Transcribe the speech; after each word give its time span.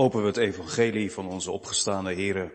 Open 0.00 0.20
we 0.20 0.26
het 0.26 0.36
evangelie 0.36 1.12
van 1.12 1.28
onze 1.28 1.50
opgestaande 1.50 2.12
heren 2.12 2.52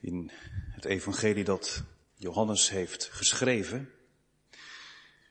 in 0.00 0.30
het 0.70 0.84
evangelie 0.84 1.44
dat 1.44 1.82
Johannes 2.14 2.70
heeft 2.70 3.04
geschreven. 3.12 3.90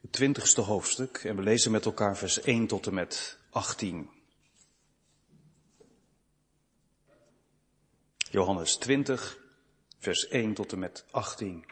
Het 0.02 0.12
twintigste 0.12 0.62
hoofdstuk 0.62 1.18
en 1.18 1.36
we 1.36 1.42
lezen 1.42 1.71
met 1.71 1.86
elkaar 1.86 2.18
vers 2.18 2.42
1 2.42 2.68
tot 2.68 2.88
en 2.88 2.94
met 2.94 3.38
18. 3.50 4.10
Johannes 8.32 8.76
20, 8.76 9.40
vers 9.98 10.28
1 10.28 10.54
tot 10.54 10.72
en 10.72 10.80
met 10.80 11.06
18. 11.12 11.66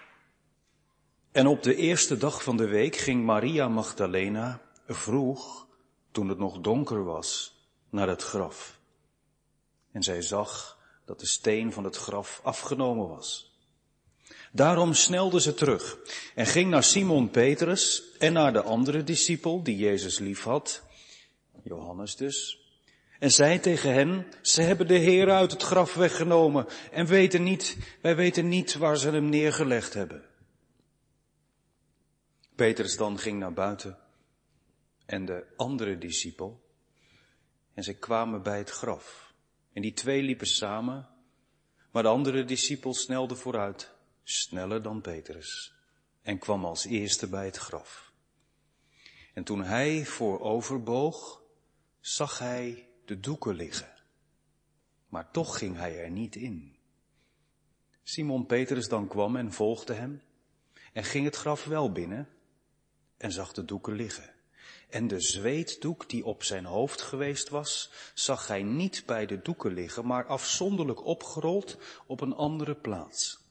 En 1.32 1.48
op 1.48 1.64
de 1.64 1.76
eerste 1.76 2.18
dag 2.18 2.44
van 2.44 2.58
de 2.58 2.68
week 2.68 2.96
ging 2.96 3.26
Maria 3.26 3.68
Magdalena 3.68 4.62
vroeg, 4.88 5.68
toen 6.12 6.30
het 6.30 6.38
nog 6.38 6.60
donker 6.60 7.04
was, 7.04 7.58
naar 7.90 8.08
het 8.08 8.24
graf. 8.24 8.77
En 9.98 10.04
zij 10.04 10.22
zag 10.22 10.78
dat 11.06 11.20
de 11.20 11.26
steen 11.26 11.74
van 11.74 11.84
het 11.84 11.96
graf 11.96 12.40
afgenomen 12.44 13.08
was. 13.08 13.58
Daarom 14.52 14.94
snelde 14.94 15.42
ze 15.42 15.54
terug 15.54 15.98
en 16.36 16.46
ging 16.46 16.70
naar 16.70 16.84
Simon 16.84 17.30
Petrus 17.30 18.04
en 18.18 18.34
naar 18.34 18.54
de 18.54 18.62
andere 18.62 19.04
discipel 19.04 19.64
die 19.64 19.78
Jezus 19.78 20.20
liefhad, 20.20 20.84
Johannes 21.64 22.16
dus, 22.16 22.60
en 23.20 23.32
zei 23.32 23.60
tegen 23.60 23.94
hen, 23.94 24.28
ze 24.42 24.62
hebben 24.62 24.88
de 24.88 24.98
Heer 24.98 25.32
uit 25.32 25.52
het 25.52 25.64
graf 25.64 25.94
weggenomen 25.94 26.66
en 26.92 27.06
weten 27.06 27.44
niet, 27.44 27.78
wij 28.02 28.16
weten 28.16 28.48
niet 28.48 28.76
waar 28.76 28.98
ze 28.98 29.10
hem 29.10 29.30
neergelegd 29.30 29.94
hebben. 29.94 30.24
Petrus 32.56 32.98
dan 32.98 33.20
ging 33.20 33.40
naar 33.40 33.54
buiten 33.54 33.98
en 35.06 35.26
de 35.26 35.44
andere 35.56 35.98
discipel 35.98 36.62
en 37.74 37.84
zij 37.84 37.94
kwamen 37.94 38.44
bij 38.44 38.58
het 38.58 38.70
graf. 38.70 39.27
En 39.78 39.84
die 39.84 39.94
twee 39.94 40.24
liepen 40.24 40.48
samen, 40.48 41.08
maar 41.92 42.04
de 42.04 42.10
andere 42.10 42.44
discipel 42.44 42.94
snelde 42.94 43.36
vooruit, 43.36 43.94
sneller 44.24 44.82
dan 44.82 45.02
Petrus, 45.02 45.74
en 46.22 46.38
kwam 46.38 46.66
als 46.66 46.86
eerste 46.86 47.28
bij 47.28 47.46
het 47.46 47.58
graf. 47.58 48.12
En 49.34 49.44
toen 49.44 49.64
hij 49.64 50.06
vooroverboog, 50.06 51.42
zag 52.00 52.40
hij 52.40 52.90
de 53.06 53.20
doeken 53.20 53.56
liggen. 53.56 53.94
Maar 55.08 55.32
toch 55.32 55.58
ging 55.58 55.76
hij 55.76 56.04
er 56.04 56.12
niet 56.12 56.36
in. 56.36 56.78
Simon 58.04 58.46
Petrus 58.46 58.88
dan 58.88 59.08
kwam 59.08 59.36
en 59.36 59.52
volgde 59.52 59.94
hem 59.94 60.22
en 60.94 61.04
ging 61.04 61.26
het 61.26 61.36
graf 61.36 61.64
wel 61.66 61.92
binnen 61.92 62.30
en 63.18 63.32
zag 63.32 63.54
de 63.54 63.66
doeken 63.66 63.94
liggen. 63.94 64.34
En 64.90 65.08
de 65.08 65.20
zweetdoek 65.20 66.10
die 66.10 66.26
op 66.26 66.44
zijn 66.44 66.66
hoofd 66.66 67.02
geweest 67.02 67.50
was, 67.50 67.92
zag 68.14 68.48
hij 68.48 68.64
niet 68.64 69.04
bij 69.06 69.26
de 69.26 69.42
doeken 69.42 69.74
liggen, 69.74 70.06
maar 70.06 70.26
afzonderlijk 70.26 71.06
opgerold 71.06 71.78
op 72.06 72.22
een 72.22 72.34
andere 72.34 72.76
plaats. 72.76 73.46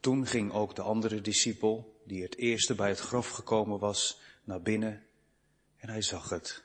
Toen 0.00 0.26
ging 0.26 0.52
ook 0.52 0.76
de 0.76 0.82
andere 0.82 1.20
discipel, 1.20 2.00
die 2.04 2.22
het 2.22 2.36
eerste 2.36 2.74
bij 2.74 2.88
het 2.88 3.00
graf 3.00 3.30
gekomen 3.30 3.78
was, 3.78 4.20
naar 4.44 4.62
binnen 4.62 5.06
en 5.76 5.88
hij 5.88 6.02
zag 6.02 6.28
het 6.28 6.64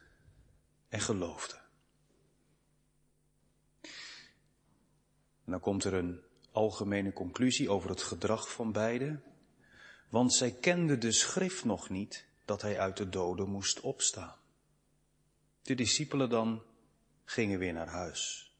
en 0.89 0.99
geloofde. 0.99 1.61
En 5.45 5.51
dan 5.51 5.59
komt 5.59 5.83
er 5.83 5.93
een 5.93 6.21
algemene 6.51 7.13
conclusie 7.13 7.69
over 7.69 7.89
het 7.89 8.01
gedrag 8.01 8.51
van 8.51 8.71
beiden. 8.71 9.23
Want 10.13 10.33
zij 10.33 10.51
kenden 10.51 10.99
de 10.99 11.11
schrift 11.11 11.63
nog 11.63 11.89
niet 11.89 12.25
dat 12.45 12.61
hij 12.61 12.79
uit 12.79 12.97
de 12.97 13.09
doden 13.09 13.49
moest 13.49 13.79
opstaan. 13.79 14.35
De 15.61 15.75
discipelen 15.75 16.29
dan 16.29 16.63
gingen 17.25 17.59
weer 17.59 17.73
naar 17.73 17.87
huis. 17.87 18.53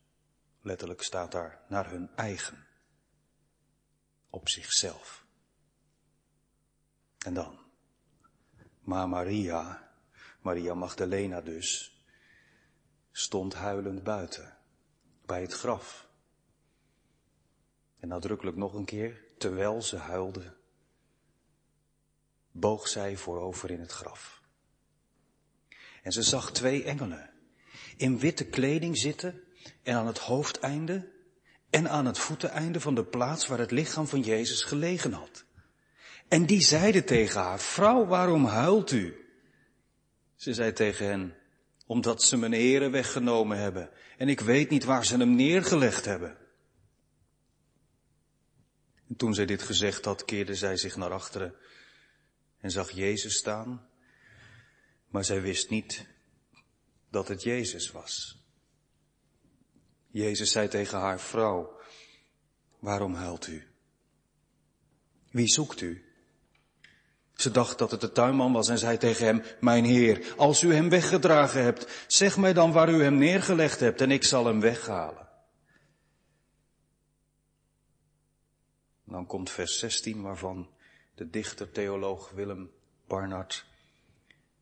Letterlijk 0.62 1.02
staat 1.02 1.32
daar 1.32 1.62
naar 1.70 1.90
hun 1.90 2.10
eigen. 2.16 2.68
Op 4.30 4.50
zichzelf. 4.50 5.26
En 7.17 7.33
dan. 7.33 7.60
Maar 8.80 9.10
Maria, 9.10 9.92
Maria 10.42 10.73
Magdalena 10.73 11.42
dus, 11.42 11.98
stond 13.11 13.54
huilend 13.54 14.04
buiten, 14.04 14.58
bij 15.26 15.42
het 15.42 15.54
graf. 15.54 16.08
En 18.00 18.08
nadrukkelijk 18.08 18.58
nog 18.58 18.73
een 18.73 18.86
keer, 18.86 19.26
terwijl 19.38 19.82
ze 19.82 19.98
huilde, 19.98 20.61
boog 22.53 22.87
zij 22.87 23.17
voorover 23.17 23.71
in 23.71 23.80
het 23.80 23.91
graf. 23.91 24.41
En 26.03 26.11
ze 26.11 26.21
zag 26.21 26.52
twee 26.52 26.83
engelen 26.83 27.30
in 27.97 28.19
witte 28.19 28.45
kleding 28.45 28.97
zitten 28.97 29.41
en 29.83 29.95
aan 29.95 30.08
het 30.08 30.17
hoofdeinde 30.17 31.11
en 31.69 31.89
aan 31.89 32.05
het 32.05 32.17
voeteneinde 32.17 32.80
van 32.80 32.95
de 32.95 33.05
plaats 33.05 33.47
waar 33.47 33.59
het 33.59 33.71
lichaam 33.71 34.08
van 34.08 34.21
Jezus 34.21 34.64
gelegen 34.64 35.14
had. 35.14 35.45
En 36.27 36.45
die 36.45 36.61
zeiden 36.61 37.05
tegen 37.05 37.41
haar, 37.41 37.59
vrouw, 37.59 38.05
waarom 38.05 38.45
huilt 38.45 38.91
u? 38.91 39.15
Ze 40.35 40.53
zei 40.53 40.73
tegen 40.73 41.05
hen, 41.08 41.35
omdat 41.85 42.23
ze 42.23 42.37
mijn 42.37 42.53
heren 42.53 42.91
weggenomen 42.91 43.58
hebben 43.58 43.89
en 44.17 44.30
ik 44.30 44.39
weet 44.39 44.70
niet 44.70 44.83
waar 44.83 45.05
ze 45.05 45.17
hem 45.17 45.35
neergelegd 45.35 46.05
hebben. 46.05 46.37
En 49.09 49.15
toen 49.15 49.33
zij 49.33 49.45
dit 49.45 49.61
gezegd 49.61 50.05
had, 50.05 50.25
keerde 50.25 50.55
zij 50.55 50.77
zich 50.77 50.95
naar 50.95 51.11
achteren 51.11 51.55
en 52.64 52.72
zag 52.72 52.92
Jezus 52.92 53.36
staan, 53.36 53.88
maar 55.08 55.24
zij 55.24 55.42
wist 55.42 55.70
niet 55.70 56.06
dat 57.10 57.28
het 57.28 57.44
Jezus 57.44 57.92
was. 57.92 58.38
Jezus 60.08 60.52
zei 60.52 60.68
tegen 60.68 61.00
haar 61.00 61.20
vrouw, 61.20 61.80
waarom 62.80 63.14
huilt 63.14 63.48
u? 63.48 63.68
Wie 65.32 65.48
zoekt 65.48 65.82
u? 65.82 66.06
Ze 67.34 67.52
dacht 67.52 67.78
dat 67.78 67.92
het 67.92 68.02
de 68.02 68.12
tuinman 68.12 68.54
was 68.54 68.70
en 68.70 68.78
zei 68.78 68.98
tegen 68.98 69.26
hem, 69.26 69.44
mijn 69.60 69.86
heer, 69.86 70.34
als 70.38 70.62
u 70.62 70.74
hem 70.74 70.90
weggedragen 70.90 71.64
hebt, 71.64 72.06
zeg 72.08 72.38
mij 72.38 72.54
dan 72.54 72.72
waar 72.72 72.90
u 72.90 73.04
hem 73.04 73.18
neergelegd 73.18 73.80
hebt 73.80 74.02
en 74.02 74.12
ik 74.12 74.24
zal 74.24 74.45
hem 74.45 74.60
weghalen. 74.60 75.28
Dan 79.04 79.26
komt 79.26 79.50
vers 79.50 79.80
16 79.80 80.22
waarvan 80.22 80.74
de 81.16 81.30
dichter-theoloog 81.30 82.32
Willem 82.32 82.72
Barnard 83.08 83.66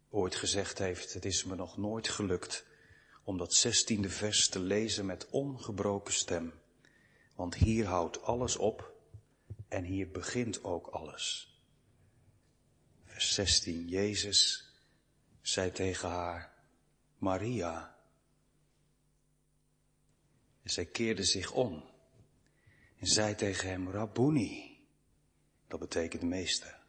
ooit 0.09 0.35
gezegd 0.35 0.77
heeft, 0.77 1.13
het 1.13 1.25
is 1.25 1.43
me 1.43 1.55
nog 1.55 1.77
nooit 1.77 2.09
gelukt 2.09 2.65
om 3.23 3.37
dat 3.37 3.53
zestiende 3.53 4.09
vers 4.09 4.49
te 4.49 4.59
lezen 4.59 5.05
met 5.05 5.29
ongebroken 5.29 6.13
stem. 6.13 6.53
Want 7.35 7.55
hier 7.55 7.85
houdt 7.85 8.21
alles 8.23 8.57
op 8.57 8.93
en 9.67 9.83
hier 9.83 10.11
begint 10.11 10.63
ook 10.63 10.87
alles. 10.87 11.55
Vers 13.05 13.33
16, 13.33 13.87
Jezus 13.87 14.69
zei 15.41 15.71
tegen 15.71 16.09
haar, 16.09 16.53
Maria. 17.17 17.95
En 20.63 20.69
zij 20.69 20.85
keerde 20.85 21.23
zich 21.23 21.51
om 21.51 21.89
en 22.97 23.07
zei 23.07 23.35
tegen 23.35 23.69
hem, 23.69 23.89
Rabboni. 23.89 24.70
Dat 25.71 25.79
betekent 25.79 26.21
meester. 26.21 26.79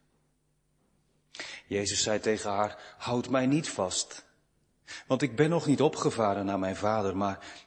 Jezus 1.67 2.03
zei 2.03 2.19
tegen 2.19 2.51
haar, 2.51 2.95
houd 2.97 3.29
mij 3.29 3.45
niet 3.45 3.69
vast, 3.69 4.25
want 5.07 5.21
ik 5.21 5.35
ben 5.35 5.49
nog 5.49 5.65
niet 5.65 5.81
opgevaren 5.81 6.45
naar 6.45 6.59
mijn 6.59 6.75
vader, 6.75 7.17
maar 7.17 7.63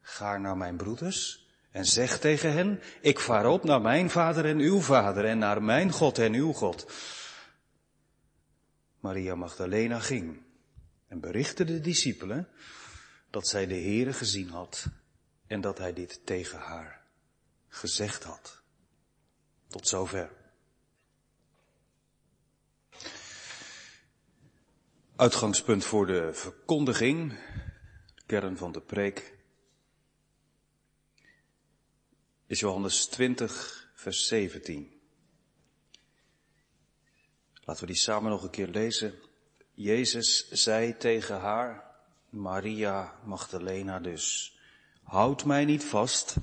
ga 0.00 0.36
naar 0.36 0.56
mijn 0.56 0.76
broeders 0.76 1.48
en 1.70 1.84
zeg 1.84 2.18
tegen 2.18 2.52
hen, 2.52 2.80
ik 3.00 3.18
vaar 3.20 3.46
op 3.46 3.64
naar 3.64 3.80
mijn 3.80 4.10
vader 4.10 4.44
en 4.44 4.58
uw 4.58 4.80
vader 4.80 5.24
en 5.24 5.38
naar 5.38 5.62
mijn 5.62 5.90
God 5.92 6.18
en 6.18 6.32
uw 6.32 6.52
God. 6.52 6.92
Maria 9.00 9.34
Magdalena 9.34 9.98
ging 10.00 10.42
en 11.08 11.20
berichtte 11.20 11.64
de 11.64 11.80
discipelen 11.80 12.48
dat 13.30 13.48
zij 13.48 13.66
de 13.66 13.74
Heere 13.74 14.12
gezien 14.12 14.48
had 14.48 14.86
en 15.46 15.60
dat 15.60 15.78
hij 15.78 15.92
dit 15.92 16.20
tegen 16.26 16.58
haar 16.58 17.02
gezegd 17.68 18.24
had. 18.24 18.62
Tot 19.74 19.88
zover. 19.88 20.30
Uitgangspunt 25.16 25.84
voor 25.84 26.06
de 26.06 26.34
verkondiging, 26.34 27.38
kern 28.26 28.56
van 28.56 28.72
de 28.72 28.80
preek, 28.80 29.38
is 32.46 32.60
Johannes 32.60 33.06
20, 33.06 33.90
vers 33.94 34.26
17. 34.26 35.00
Laten 37.64 37.86
we 37.86 37.92
die 37.92 38.00
samen 38.00 38.30
nog 38.30 38.42
een 38.42 38.50
keer 38.50 38.68
lezen. 38.68 39.14
Jezus 39.72 40.50
zei 40.50 40.96
tegen 40.96 41.40
haar, 41.40 41.96
Maria 42.28 43.18
Magdalena 43.24 44.00
dus, 44.00 44.56
houd 45.02 45.44
mij 45.44 45.64
niet 45.64 45.84
vast, 45.84 46.36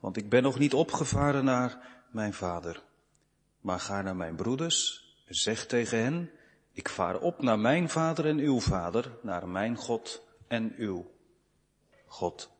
want 0.00 0.16
ik 0.16 0.28
ben 0.28 0.42
nog 0.42 0.58
niet 0.58 0.74
opgevaren 0.74 1.44
naar 1.44 1.95
mijn 2.16 2.34
vader. 2.34 2.82
Maar 3.60 3.80
ga 3.80 4.02
naar 4.02 4.16
mijn 4.16 4.36
broeders, 4.36 5.06
zeg 5.26 5.66
tegen 5.66 5.98
hen, 5.98 6.30
Ik 6.72 6.88
vaar 6.88 7.20
op 7.20 7.42
naar 7.42 7.58
mijn 7.58 7.88
vader 7.88 8.26
en 8.26 8.38
uw 8.38 8.60
vader, 8.60 9.18
naar 9.22 9.48
mijn 9.48 9.76
God 9.76 10.22
en 10.48 10.74
uw 10.76 11.14
God. 12.06 12.50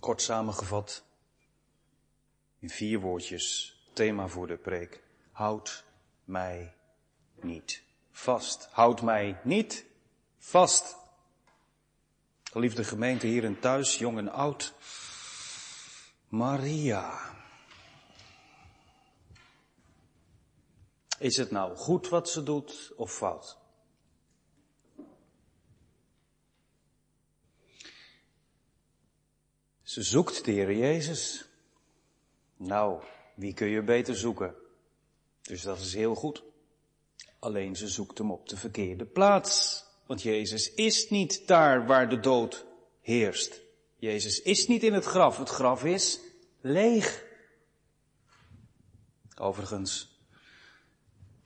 Kort 0.00 0.22
samengevat, 0.22 1.04
in 2.58 2.70
vier 2.70 3.00
woordjes, 3.00 3.76
thema 3.92 4.28
voor 4.28 4.46
de 4.46 4.56
preek. 4.56 5.02
Houd 5.32 5.84
mij 6.24 6.74
niet 7.40 7.82
vast. 8.10 8.68
Houd 8.70 9.02
mij 9.02 9.40
niet 9.44 9.84
vast. 10.38 10.96
Geliefde 12.42 12.84
gemeente 12.84 13.26
hier 13.26 13.44
en 13.44 13.60
thuis, 13.60 13.98
jong 13.98 14.18
en 14.18 14.28
oud. 14.28 14.74
Maria. 16.28 17.35
Is 21.18 21.36
het 21.36 21.50
nou 21.50 21.76
goed 21.76 22.08
wat 22.08 22.28
ze 22.28 22.42
doet 22.42 22.92
of 22.96 23.12
fout? 23.12 23.58
Ze 29.82 30.02
zoekt 30.02 30.44
de 30.44 30.50
Heer 30.50 30.76
Jezus. 30.76 31.44
Nou, 32.56 33.02
wie 33.34 33.54
kun 33.54 33.66
je 33.66 33.82
beter 33.82 34.16
zoeken? 34.16 34.54
Dus 35.42 35.62
dat 35.62 35.78
is 35.78 35.94
heel 35.94 36.14
goed. 36.14 36.42
Alleen 37.38 37.76
ze 37.76 37.88
zoekt 37.88 38.18
hem 38.18 38.30
op 38.30 38.48
de 38.48 38.56
verkeerde 38.56 39.04
plaats. 39.04 39.84
Want 40.06 40.22
Jezus 40.22 40.74
is 40.74 41.10
niet 41.10 41.46
daar 41.46 41.86
waar 41.86 42.08
de 42.08 42.20
dood 42.20 42.66
heerst. 43.00 43.60
Jezus 43.96 44.42
is 44.42 44.66
niet 44.66 44.82
in 44.82 44.92
het 44.92 45.04
graf. 45.04 45.38
Het 45.38 45.48
graf 45.48 45.84
is 45.84 46.20
leeg. 46.60 47.24
Overigens 49.36 50.15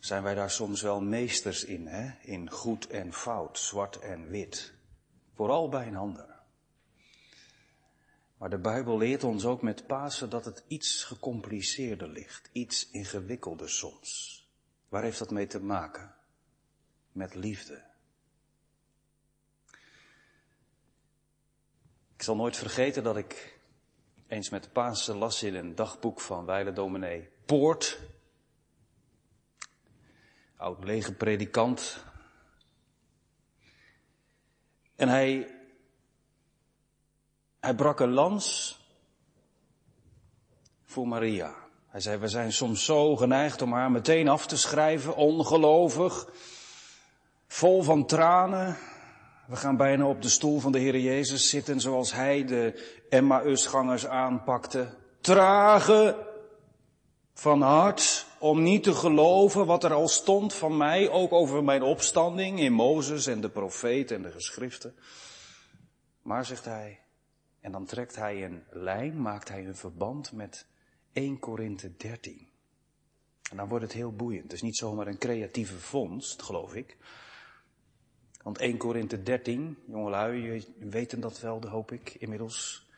zijn 0.00 0.22
wij 0.22 0.34
daar 0.34 0.50
soms 0.50 0.82
wel 0.82 1.00
meesters 1.00 1.64
in, 1.64 1.86
hè? 1.86 2.10
In 2.22 2.50
goed 2.50 2.86
en 2.86 3.12
fout, 3.12 3.58
zwart 3.58 3.98
en 3.98 4.28
wit. 4.28 4.72
Vooral 5.34 5.68
bij 5.68 5.86
een 5.86 5.96
ander. 5.96 6.30
Maar 8.36 8.50
de 8.50 8.58
Bijbel 8.58 8.98
leert 8.98 9.24
ons 9.24 9.44
ook 9.44 9.62
met 9.62 9.86
Pasen 9.86 10.30
dat 10.30 10.44
het 10.44 10.64
iets 10.66 11.04
gecompliceerder 11.04 12.08
ligt, 12.08 12.50
iets 12.52 12.90
ingewikkelder 12.90 13.70
soms. 13.70 14.38
Waar 14.88 15.02
heeft 15.02 15.18
dat 15.18 15.30
mee 15.30 15.46
te 15.46 15.60
maken? 15.60 16.14
Met 17.12 17.34
liefde. 17.34 17.82
Ik 22.14 22.22
zal 22.22 22.36
nooit 22.36 22.56
vergeten 22.56 23.02
dat 23.02 23.16
ik 23.16 23.60
eens 24.26 24.48
met 24.48 24.72
Pasen 24.72 25.16
las 25.16 25.42
in 25.42 25.54
een 25.54 25.74
dagboek 25.74 26.20
van 26.20 26.44
Weile 26.44 26.72
Dominee 26.72 27.28
Poort. 27.44 27.98
Oud 30.60 30.84
lege 30.84 31.12
predikant. 31.12 32.04
En 34.96 35.08
hij 35.08 35.54
hij 37.60 37.74
brak 37.74 38.00
een 38.00 38.12
lans 38.12 38.78
voor 40.84 41.08
Maria. 41.08 41.54
Hij 41.86 42.00
zei, 42.00 42.18
we 42.18 42.28
zijn 42.28 42.52
soms 42.52 42.84
zo 42.84 43.16
geneigd 43.16 43.62
om 43.62 43.72
haar 43.72 43.90
meteen 43.90 44.28
af 44.28 44.46
te 44.46 44.56
schrijven, 44.56 45.16
ongelovig, 45.16 46.28
vol 47.46 47.82
van 47.82 48.06
tranen. 48.06 48.76
We 49.46 49.56
gaan 49.56 49.76
bijna 49.76 50.06
op 50.06 50.22
de 50.22 50.28
stoel 50.28 50.60
van 50.60 50.72
de 50.72 50.78
Heer 50.78 50.98
Jezus 50.98 51.48
zitten 51.48 51.80
zoals 51.80 52.12
hij 52.12 52.44
de 52.44 52.90
Emmausgangers 53.08 54.06
aanpakte. 54.06 54.94
Trage 55.20 56.26
van 57.34 57.62
hart 57.62 58.28
om 58.40 58.62
niet 58.62 58.82
te 58.82 58.94
geloven 58.94 59.66
wat 59.66 59.84
er 59.84 59.92
al 59.92 60.08
stond 60.08 60.54
van 60.54 60.76
mij, 60.76 61.08
ook 61.08 61.32
over 61.32 61.64
mijn 61.64 61.82
opstanding 61.82 62.60
in 62.60 62.72
Mozes 62.72 63.26
en 63.26 63.40
de 63.40 63.50
profeet 63.50 64.10
en 64.10 64.22
de 64.22 64.30
geschriften. 64.30 64.94
Maar, 66.22 66.44
zegt 66.44 66.64
hij, 66.64 67.00
en 67.60 67.72
dan 67.72 67.84
trekt 67.84 68.16
hij 68.16 68.44
een 68.44 68.62
lijn, 68.70 69.22
maakt 69.22 69.48
hij 69.48 69.66
een 69.66 69.76
verband 69.76 70.32
met 70.32 70.66
1 71.12 71.38
Korinthe 71.38 71.96
13. 71.96 72.48
En 73.50 73.56
dan 73.56 73.68
wordt 73.68 73.84
het 73.84 73.92
heel 73.92 74.12
boeiend. 74.12 74.42
Het 74.42 74.52
is 74.52 74.62
niet 74.62 74.76
zomaar 74.76 75.06
een 75.06 75.18
creatieve 75.18 75.78
vondst, 75.78 76.42
geloof 76.42 76.74
ik. 76.74 76.96
Want 78.42 78.58
1 78.58 78.76
Korinthe 78.76 79.22
13, 79.22 79.78
jongelui, 79.86 80.42
jullie 80.42 80.74
weten 80.78 81.20
dat 81.20 81.40
wel, 81.40 81.68
hoop 81.68 81.92
ik, 81.92 82.14
inmiddels. 82.14 82.88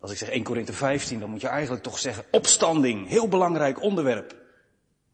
Als 0.00 0.10
ik 0.10 0.16
zeg 0.16 0.28
1 0.28 0.42
Korinthe 0.42 0.72
15, 0.72 1.20
dan 1.20 1.30
moet 1.30 1.40
je 1.40 1.48
eigenlijk 1.48 1.82
toch 1.82 1.98
zeggen 1.98 2.24
opstanding. 2.30 3.08
Heel 3.08 3.28
belangrijk 3.28 3.82
onderwerp. 3.82 4.36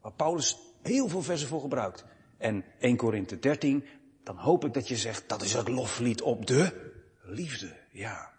Waar 0.00 0.12
Paulus 0.12 0.58
heel 0.82 1.08
veel 1.08 1.22
versen 1.22 1.48
voor 1.48 1.60
gebruikt. 1.60 2.04
En 2.38 2.64
1 2.78 2.96
Korinthe 2.96 3.38
13, 3.38 3.84
dan 4.22 4.36
hoop 4.36 4.64
ik 4.64 4.74
dat 4.74 4.88
je 4.88 4.96
zegt, 4.96 5.28
dat 5.28 5.42
is 5.42 5.52
het 5.52 5.68
loflied 5.68 6.22
op 6.22 6.46
de 6.46 6.92
liefde. 7.22 7.76
Ja. 7.90 8.32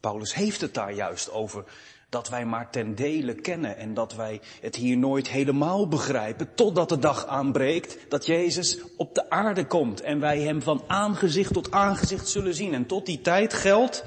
Paulus 0.00 0.34
heeft 0.34 0.60
het 0.60 0.74
daar 0.74 0.92
juist 0.92 1.30
over 1.30 1.64
dat 2.08 2.28
wij 2.28 2.46
maar 2.46 2.70
ten 2.70 2.94
dele 2.94 3.34
kennen 3.34 3.76
en 3.76 3.94
dat 3.94 4.14
wij 4.14 4.40
het 4.60 4.76
hier 4.76 4.96
nooit 4.96 5.28
helemaal 5.28 5.88
begrijpen 5.88 6.54
totdat 6.54 6.88
de 6.88 6.98
dag 6.98 7.26
aanbreekt 7.26 7.98
dat 8.08 8.26
Jezus 8.26 8.82
op 8.96 9.14
de 9.14 9.30
aarde 9.30 9.66
komt 9.66 10.00
en 10.00 10.20
wij 10.20 10.40
hem 10.40 10.62
van 10.62 10.84
aangezicht 10.86 11.52
tot 11.52 11.70
aangezicht 11.70 12.28
zullen 12.28 12.54
zien. 12.54 12.74
En 12.74 12.86
tot 12.86 13.06
die 13.06 13.20
tijd 13.20 13.52
geldt, 13.52 14.04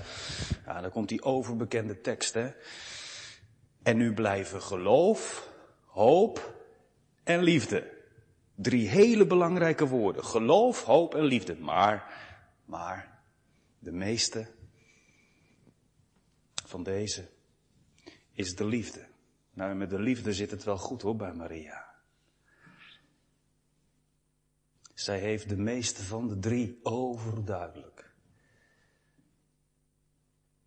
ja, 0.66 0.82
dan 0.82 0.92
komt 0.92 1.10
die 1.10 1.24
overbekende 1.24 2.02
tekst 2.02 2.34
hè. 2.34 2.50
En 3.84 3.98
nu 3.98 4.14
blijven 4.14 4.62
geloof, 4.62 5.50
hoop 5.86 6.54
en 7.24 7.44
liefde. 7.44 7.98
Drie 8.56 8.88
hele 8.88 9.26
belangrijke 9.26 9.88
woorden. 9.88 10.26
Geloof, 10.26 10.84
hoop 10.84 11.16
en 11.16 11.24
liefde. 11.24 11.56
Maar, 11.56 12.14
maar, 12.66 13.20
de 13.80 13.92
meeste 13.92 14.48
van 16.66 16.84
deze 16.84 17.30
is 18.40 18.56
de 18.56 18.66
liefde. 18.66 19.08
Nou, 19.54 19.76
met 19.76 19.90
de 19.90 20.00
liefde 20.00 20.34
zit 20.34 20.52
het 20.52 20.64
wel 20.64 20.78
goed 20.78 21.02
hoor 21.02 21.16
bij 21.16 21.34
Maria. 21.34 21.96
Zij 24.94 25.20
heeft 25.20 25.50
de 25.50 25.58
meeste 25.58 26.04
van 26.04 26.28
de 26.28 26.40
drie 26.40 26.80
overduidelijk. 26.84 28.14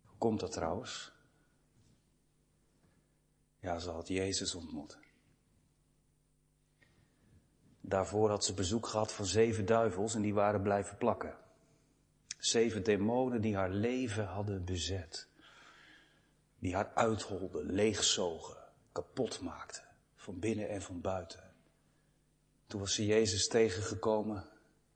Hoe 0.05 0.17
komt 0.17 0.39
dat 0.39 0.51
trouwens? 0.51 1.13
Ja, 3.59 3.79
ze 3.79 3.89
had 3.89 4.07
Jezus 4.07 4.55
ontmoet. 4.55 4.97
Daarvoor 7.81 8.29
had 8.29 8.45
ze 8.45 8.53
bezoek 8.53 8.87
gehad 8.87 9.13
van 9.13 9.25
zeven 9.25 9.65
duivels 9.65 10.15
en 10.15 10.21
die 10.21 10.33
waren 10.33 10.61
blijven 10.61 10.97
plakken. 10.97 11.37
Zeven 12.37 12.83
demonen 12.83 13.41
die 13.41 13.55
haar 13.55 13.71
leven 13.71 14.25
hadden 14.25 14.65
bezet 14.65 15.31
die 16.63 16.75
haar 16.75 16.91
uitholden, 16.93 17.71
leegzogen, 17.71 18.57
kapot 18.91 19.41
maakten, 19.41 19.83
van 20.15 20.39
binnen 20.39 20.69
en 20.69 20.81
van 20.81 21.01
buiten. 21.01 21.51
Toen 22.67 22.79
was 22.79 22.93
ze 22.93 23.05
Jezus 23.05 23.47
tegengekomen 23.47 24.45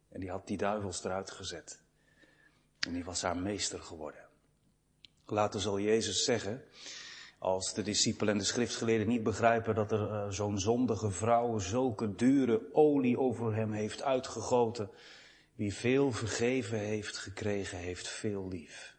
en 0.09 0.19
die 0.19 0.29
had 0.29 0.47
die 0.47 0.57
duivels 0.57 1.03
eruit 1.03 1.31
gezet. 1.31 1.81
En 2.79 2.93
die 2.93 3.03
was 3.03 3.21
haar 3.21 3.37
meester 3.37 3.79
geworden. 3.79 4.25
Later 5.25 5.61
zal 5.61 5.79
Jezus 5.79 6.23
zeggen, 6.23 6.63
als 7.39 7.73
de 7.73 7.81
discipelen 7.81 8.33
en 8.33 8.39
de 8.39 8.45
schriftgeleerden 8.45 9.07
niet 9.07 9.23
begrijpen 9.23 9.75
dat 9.75 9.91
er 9.91 10.09
uh, 10.11 10.29
zo'n 10.29 10.59
zondige 10.59 11.11
vrouw 11.11 11.57
zulke 11.57 12.15
dure 12.15 12.73
olie 12.73 13.19
over 13.19 13.55
hem 13.55 13.71
heeft 13.71 14.01
uitgegoten. 14.01 14.89
Wie 15.55 15.73
veel 15.73 16.11
vergeven 16.11 16.79
heeft 16.79 17.17
gekregen, 17.17 17.77
heeft 17.77 18.07
veel 18.07 18.47
lief. 18.47 18.97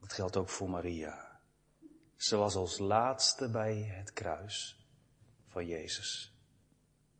Dat 0.00 0.12
geldt 0.12 0.36
ook 0.36 0.48
voor 0.48 0.70
Maria. 0.70 1.33
Ze 2.24 2.36
was 2.36 2.54
als 2.54 2.78
laatste 2.78 3.50
bij 3.50 3.82
het 3.82 4.12
kruis 4.12 4.86
van 5.48 5.66
Jezus. 5.66 6.34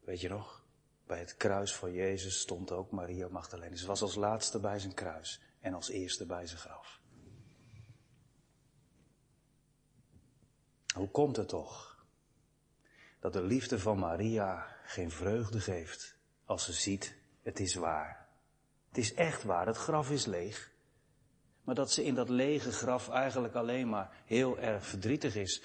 Weet 0.01 0.21
je 0.21 0.29
nog? 0.29 0.65
Bij 1.07 1.19
het 1.19 1.37
kruis 1.37 1.75
van 1.75 1.93
Jezus 1.93 2.41
stond 2.41 2.73
ook 2.73 2.91
Maria 2.91 3.29
Magdalene. 3.29 3.77
Ze 3.77 3.87
was 3.87 4.03
als 4.03 4.15
laatste 4.15 4.61
bij 4.61 4.79
zijn 4.79 4.95
kruis 4.95 5.43
en 5.61 5.75
als 5.75 5.89
eerste 5.89 6.27
bij 6.27 6.47
zijn 6.47 6.61
graf. 6.61 7.01
Hoe 10.95 11.11
komt 11.11 11.37
het 11.37 11.49
toch 11.49 12.07
dat 13.21 13.33
de 13.33 13.43
liefde 13.43 13.79
van 13.79 13.99
Maria 13.99 14.77
geen 14.85 15.11
vreugde 15.11 15.61
geeft 15.61 16.17
als 16.45 16.65
ze 16.65 16.73
ziet, 16.73 17.17
het 17.43 17.61
is 17.61 17.75
waar. 17.75 18.29
Het 18.89 18.99
is 18.99 19.15
echt 19.15 19.43
waar, 19.43 19.67
het 19.67 19.77
graf 19.77 20.11
is 20.11 20.27
leeg. 20.27 20.74
Maar 21.65 21.75
dat 21.75 21.93
ze 21.93 22.05
in 22.05 22.15
dat 22.15 22.29
lege 22.29 22.73
graf 22.73 23.09
eigenlijk 23.09 23.55
alleen 23.55 23.89
maar 23.89 24.11
heel 24.25 24.59
erg 24.59 24.87
verdrietig 24.87 25.37
is. 25.37 25.63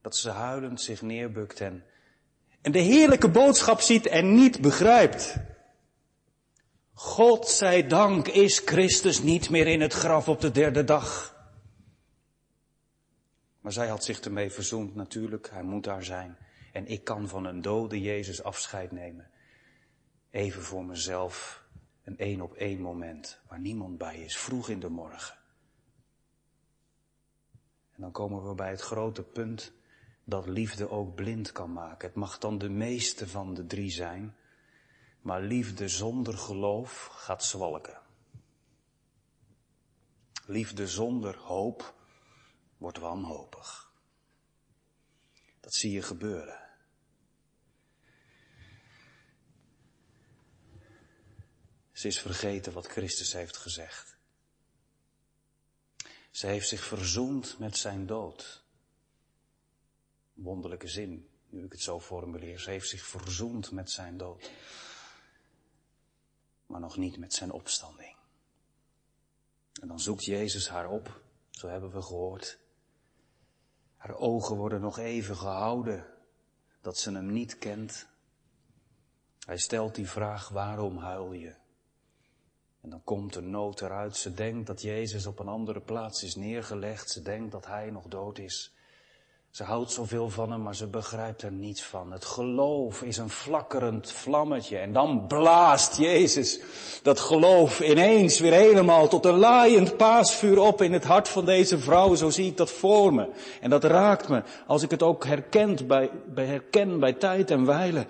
Dat 0.00 0.16
ze 0.16 0.30
huilend 0.30 0.80
zich 0.80 1.02
neerbukt 1.02 1.60
en, 1.60 1.84
de 2.60 2.78
heerlijke 2.78 3.30
boodschap 3.30 3.80
ziet 3.80 4.06
en 4.06 4.34
niet 4.34 4.60
begrijpt. 4.60 5.36
God 6.92 7.48
zij 7.48 7.86
dank 7.86 8.28
is 8.28 8.58
Christus 8.58 9.22
niet 9.22 9.50
meer 9.50 9.66
in 9.66 9.80
het 9.80 9.92
graf 9.92 10.28
op 10.28 10.40
de 10.40 10.50
derde 10.50 10.84
dag. 10.84 11.36
Maar 13.60 13.72
zij 13.72 13.88
had 13.88 14.04
zich 14.04 14.20
ermee 14.20 14.50
verzoend 14.50 14.94
natuurlijk, 14.94 15.50
hij 15.50 15.62
moet 15.62 15.84
daar 15.84 16.04
zijn. 16.04 16.36
En 16.72 16.86
ik 16.86 17.04
kan 17.04 17.28
van 17.28 17.44
een 17.44 17.62
dode 17.62 18.00
Jezus 18.00 18.42
afscheid 18.42 18.92
nemen. 18.92 19.30
Even 20.30 20.62
voor 20.62 20.84
mezelf, 20.84 21.61
een 22.04 22.18
één 22.18 22.40
op 22.40 22.54
één 22.54 22.80
moment, 22.80 23.40
waar 23.48 23.60
niemand 23.60 23.98
bij 23.98 24.20
is, 24.20 24.38
vroeg 24.38 24.68
in 24.68 24.80
de 24.80 24.88
morgen. 24.88 25.36
En 27.94 28.00
dan 28.00 28.12
komen 28.12 28.48
we 28.48 28.54
bij 28.54 28.70
het 28.70 28.80
grote 28.80 29.22
punt 29.22 29.72
dat 30.24 30.46
liefde 30.46 30.90
ook 30.90 31.14
blind 31.14 31.52
kan 31.52 31.72
maken. 31.72 32.08
Het 32.08 32.16
mag 32.16 32.38
dan 32.38 32.58
de 32.58 32.68
meeste 32.68 33.28
van 33.28 33.54
de 33.54 33.66
drie 33.66 33.90
zijn, 33.90 34.36
maar 35.20 35.42
liefde 35.42 35.88
zonder 35.88 36.38
geloof 36.38 37.06
gaat 37.06 37.44
zwalken. 37.44 38.00
Liefde 40.46 40.88
zonder 40.88 41.36
hoop 41.36 41.94
wordt 42.76 42.98
wanhopig. 42.98 43.92
Dat 45.60 45.74
zie 45.74 45.92
je 45.92 46.02
gebeuren. 46.02 46.61
Ze 52.02 52.08
is 52.08 52.20
vergeten 52.20 52.72
wat 52.72 52.86
Christus 52.86 53.32
heeft 53.32 53.56
gezegd. 53.56 54.16
Ze 56.30 56.46
heeft 56.46 56.68
zich 56.68 56.84
verzoend 56.84 57.58
met 57.58 57.76
zijn 57.76 58.06
dood. 58.06 58.64
Wonderlijke 60.32 60.88
zin, 60.88 61.28
nu 61.48 61.64
ik 61.64 61.72
het 61.72 61.80
zo 61.80 62.00
formuleer. 62.00 62.58
Ze 62.58 62.70
heeft 62.70 62.88
zich 62.88 63.06
verzoend 63.06 63.70
met 63.70 63.90
zijn 63.90 64.16
dood. 64.16 64.50
Maar 66.66 66.80
nog 66.80 66.96
niet 66.96 67.16
met 67.16 67.34
zijn 67.34 67.50
opstanding. 67.50 68.16
En 69.80 69.88
dan 69.88 70.00
zoekt 70.00 70.24
Jezus 70.24 70.68
haar 70.68 70.88
op, 70.88 71.22
zo 71.50 71.68
hebben 71.68 71.92
we 71.92 72.02
gehoord. 72.02 72.58
Haar 73.96 74.16
ogen 74.16 74.56
worden 74.56 74.80
nog 74.80 74.98
even 74.98 75.36
gehouden 75.36 76.06
dat 76.80 76.98
ze 76.98 77.12
hem 77.12 77.32
niet 77.32 77.58
kent. 77.58 78.06
Hij 79.46 79.58
stelt 79.58 79.94
die 79.94 80.08
vraag, 80.08 80.48
waarom 80.48 80.98
huil 80.98 81.32
je? 81.32 81.60
En 82.82 82.90
dan 82.90 83.00
komt 83.04 83.32
de 83.32 83.40
nood 83.40 83.80
eruit. 83.80 84.16
Ze 84.16 84.34
denkt 84.34 84.66
dat 84.66 84.82
Jezus 84.82 85.26
op 85.26 85.38
een 85.38 85.48
andere 85.48 85.80
plaats 85.80 86.22
is 86.22 86.34
neergelegd. 86.34 87.10
Ze 87.10 87.22
denkt 87.22 87.52
dat 87.52 87.66
hij 87.66 87.90
nog 87.90 88.04
dood 88.08 88.38
is. 88.38 88.72
Ze 89.50 89.64
houdt 89.64 89.90
zoveel 89.90 90.30
van 90.30 90.50
hem, 90.50 90.62
maar 90.62 90.74
ze 90.74 90.86
begrijpt 90.86 91.42
er 91.42 91.52
niets 91.52 91.82
van. 91.82 92.12
Het 92.12 92.24
geloof 92.24 93.02
is 93.02 93.16
een 93.16 93.30
flakkerend 93.30 94.12
vlammetje. 94.12 94.78
En 94.78 94.92
dan 94.92 95.26
blaast 95.26 95.96
Jezus 95.96 96.60
dat 97.02 97.20
geloof 97.20 97.80
ineens 97.80 98.40
weer 98.40 98.52
helemaal 98.52 99.08
tot 99.08 99.24
een 99.24 99.38
laaiend 99.38 99.96
paasvuur 99.96 100.58
op 100.58 100.82
in 100.82 100.92
het 100.92 101.04
hart 101.04 101.28
van 101.28 101.44
deze 101.44 101.78
vrouw. 101.78 102.14
Zo 102.14 102.30
zie 102.30 102.46
ik 102.46 102.56
dat 102.56 102.70
voor 102.70 103.14
me. 103.14 103.28
En 103.60 103.70
dat 103.70 103.84
raakt 103.84 104.28
me 104.28 104.42
als 104.66 104.82
ik 104.82 104.90
het 104.90 105.02
ook 105.02 105.24
herkent 105.24 105.86
bij, 105.86 106.10
herken 106.34 107.00
bij 107.00 107.12
tijd 107.12 107.50
en 107.50 107.64
wijle. 107.66 108.06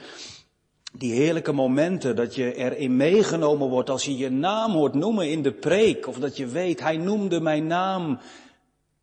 Die 0.92 1.12
heerlijke 1.12 1.52
momenten 1.52 2.16
dat 2.16 2.34
je 2.34 2.54
erin 2.54 2.96
meegenomen 2.96 3.68
wordt 3.68 3.90
als 3.90 4.04
je 4.04 4.16
je 4.16 4.30
naam 4.30 4.72
hoort 4.72 4.94
noemen 4.94 5.30
in 5.30 5.42
de 5.42 5.52
preek. 5.52 6.06
Of 6.06 6.18
dat 6.18 6.36
je 6.36 6.46
weet, 6.46 6.80
hij 6.80 6.96
noemde 6.96 7.40
mijn 7.40 7.66
naam 7.66 8.18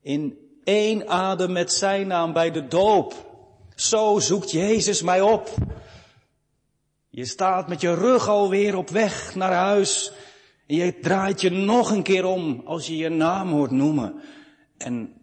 in 0.01 0.37
één 0.63 1.07
adem 1.07 1.51
met 1.51 1.71
zijn 1.71 2.07
naam 2.07 2.33
bij 2.33 2.51
de 2.51 2.67
doop. 2.67 3.13
Zo 3.75 4.19
zoekt 4.19 4.51
Jezus 4.51 5.01
mij 5.01 5.21
op. 5.21 5.49
Je 7.09 7.25
staat 7.25 7.67
met 7.67 7.81
je 7.81 7.93
rug 7.93 8.27
alweer 8.27 8.77
op 8.77 8.89
weg 8.89 9.35
naar 9.35 9.53
huis. 9.53 10.11
En 10.67 10.75
je 10.75 10.99
draait 10.99 11.41
je 11.41 11.49
nog 11.49 11.91
een 11.91 12.03
keer 12.03 12.25
om 12.25 12.61
als 12.65 12.87
je 12.87 12.97
je 12.97 13.09
naam 13.09 13.49
hoort 13.49 13.71
noemen. 13.71 14.21
En 14.77 15.18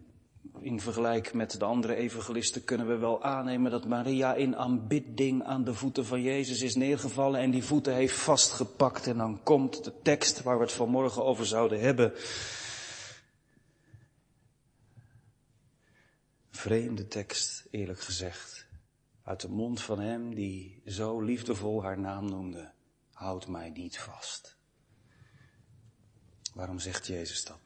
in 0.67 0.81
vergelijk 0.81 1.33
met 1.33 1.59
de 1.59 1.65
andere 1.65 1.95
evangelisten 1.95 2.65
kunnen 2.65 2.87
we 2.87 2.97
wel 2.97 3.23
aannemen 3.23 3.71
dat 3.71 3.87
Maria 3.87 4.35
in 4.35 4.57
aanbidding 4.57 5.43
aan 5.43 5.65
de 5.65 5.75
voeten 5.75 6.07
van 6.07 6.23
Jezus 6.23 6.63
is 6.63 6.75
neergevallen 6.75 7.41
en 7.41 7.51
die 7.51 7.65
voeten 7.65 7.95
heeft 7.95 8.17
vastgepakt. 8.17 9.07
En 9.07 9.17
dan 9.17 9.43
komt 9.43 9.85
de 9.85 9.93
tekst 10.03 10.43
waar 10.43 10.57
we 10.57 10.63
het 10.63 10.73
vanmorgen 10.73 11.25
over 11.25 11.47
zouden 11.47 11.81
hebben. 11.81 12.13
Vreemde 16.51 17.09
tekst, 17.09 17.67
eerlijk 17.71 18.01
gezegd. 18.01 18.67
Uit 19.23 19.41
de 19.41 19.49
mond 19.49 19.81
van 19.81 20.01
hem 20.01 20.35
die 20.35 20.83
zo 20.87 21.21
liefdevol 21.21 21.83
haar 21.83 21.99
naam 21.99 22.29
noemde. 22.29 22.73
Houd 23.13 23.49
mij 23.49 23.71
niet 23.71 23.99
vast. 23.99 24.57
Waarom 26.55 26.79
zegt 26.79 27.07
Jezus 27.07 27.45
dat? 27.45 27.66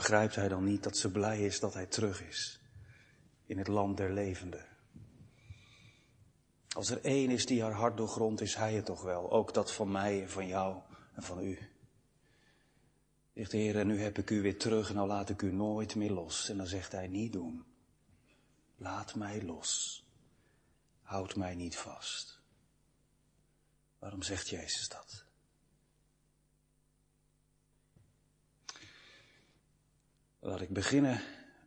Begrijpt 0.00 0.34
hij 0.34 0.48
dan 0.48 0.64
niet 0.64 0.82
dat 0.82 0.96
ze 0.96 1.10
blij 1.10 1.44
is 1.44 1.60
dat 1.60 1.74
hij 1.74 1.86
terug 1.86 2.22
is 2.22 2.60
in 3.46 3.58
het 3.58 3.68
land 3.68 3.96
der 3.96 4.12
levenden? 4.12 4.66
Als 6.68 6.90
er 6.90 7.04
één 7.04 7.30
is 7.30 7.46
die 7.46 7.62
haar 7.62 7.72
hart 7.72 7.96
doorgrondt, 7.96 8.40
is 8.40 8.54
hij 8.54 8.74
het 8.74 8.84
toch 8.84 9.02
wel. 9.02 9.30
Ook 9.30 9.54
dat 9.54 9.72
van 9.72 9.90
mij 9.90 10.22
en 10.22 10.30
van 10.30 10.46
jou 10.46 10.82
en 11.14 11.22
van 11.22 11.40
u. 11.40 11.58
Zegt 13.34 13.50
de 13.50 13.56
Heer, 13.56 13.84
nu 13.84 14.00
heb 14.00 14.18
ik 14.18 14.30
u 14.30 14.42
weer 14.42 14.58
terug 14.58 14.88
en 14.88 14.94
nou 14.94 15.08
laat 15.08 15.28
ik 15.28 15.42
u 15.42 15.52
nooit 15.52 15.94
meer 15.94 16.12
los. 16.12 16.48
En 16.48 16.56
dan 16.56 16.66
zegt 16.66 16.92
hij, 16.92 17.06
niet 17.06 17.32
doen. 17.32 17.64
Laat 18.76 19.14
mij 19.14 19.42
los. 19.42 20.04
Houd 21.02 21.36
mij 21.36 21.54
niet 21.54 21.76
vast. 21.76 22.40
Waarom 23.98 24.22
zegt 24.22 24.48
Jezus 24.48 24.88
dat? 24.88 25.29
Laat 30.42 30.60
ik 30.60 30.72
beginnen 30.72 31.20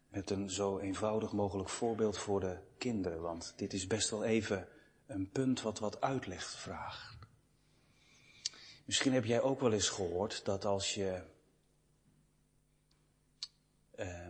met 0.08 0.30
een 0.30 0.50
zo 0.50 0.78
eenvoudig 0.78 1.32
mogelijk 1.32 1.70
voorbeeld 1.70 2.18
voor 2.18 2.40
de 2.40 2.58
kinderen, 2.78 3.22
want 3.22 3.54
dit 3.56 3.74
is 3.74 3.88
best 3.88 4.10
wel 4.10 4.24
even 4.24 4.68
een 5.06 5.30
punt 5.30 5.62
wat 5.62 5.80
wat 5.80 6.02
uitleg 6.02 6.50
vraagt. 6.50 7.18
Misschien 8.86 9.14
heb 9.14 9.26
jij 9.26 9.42
ook 9.42 9.60
wel 9.60 9.72
eens 9.72 9.90
gehoord 9.90 10.46
dat 10.46 10.66
als 10.66 10.94
je 10.94 11.24
eh, 13.92 14.30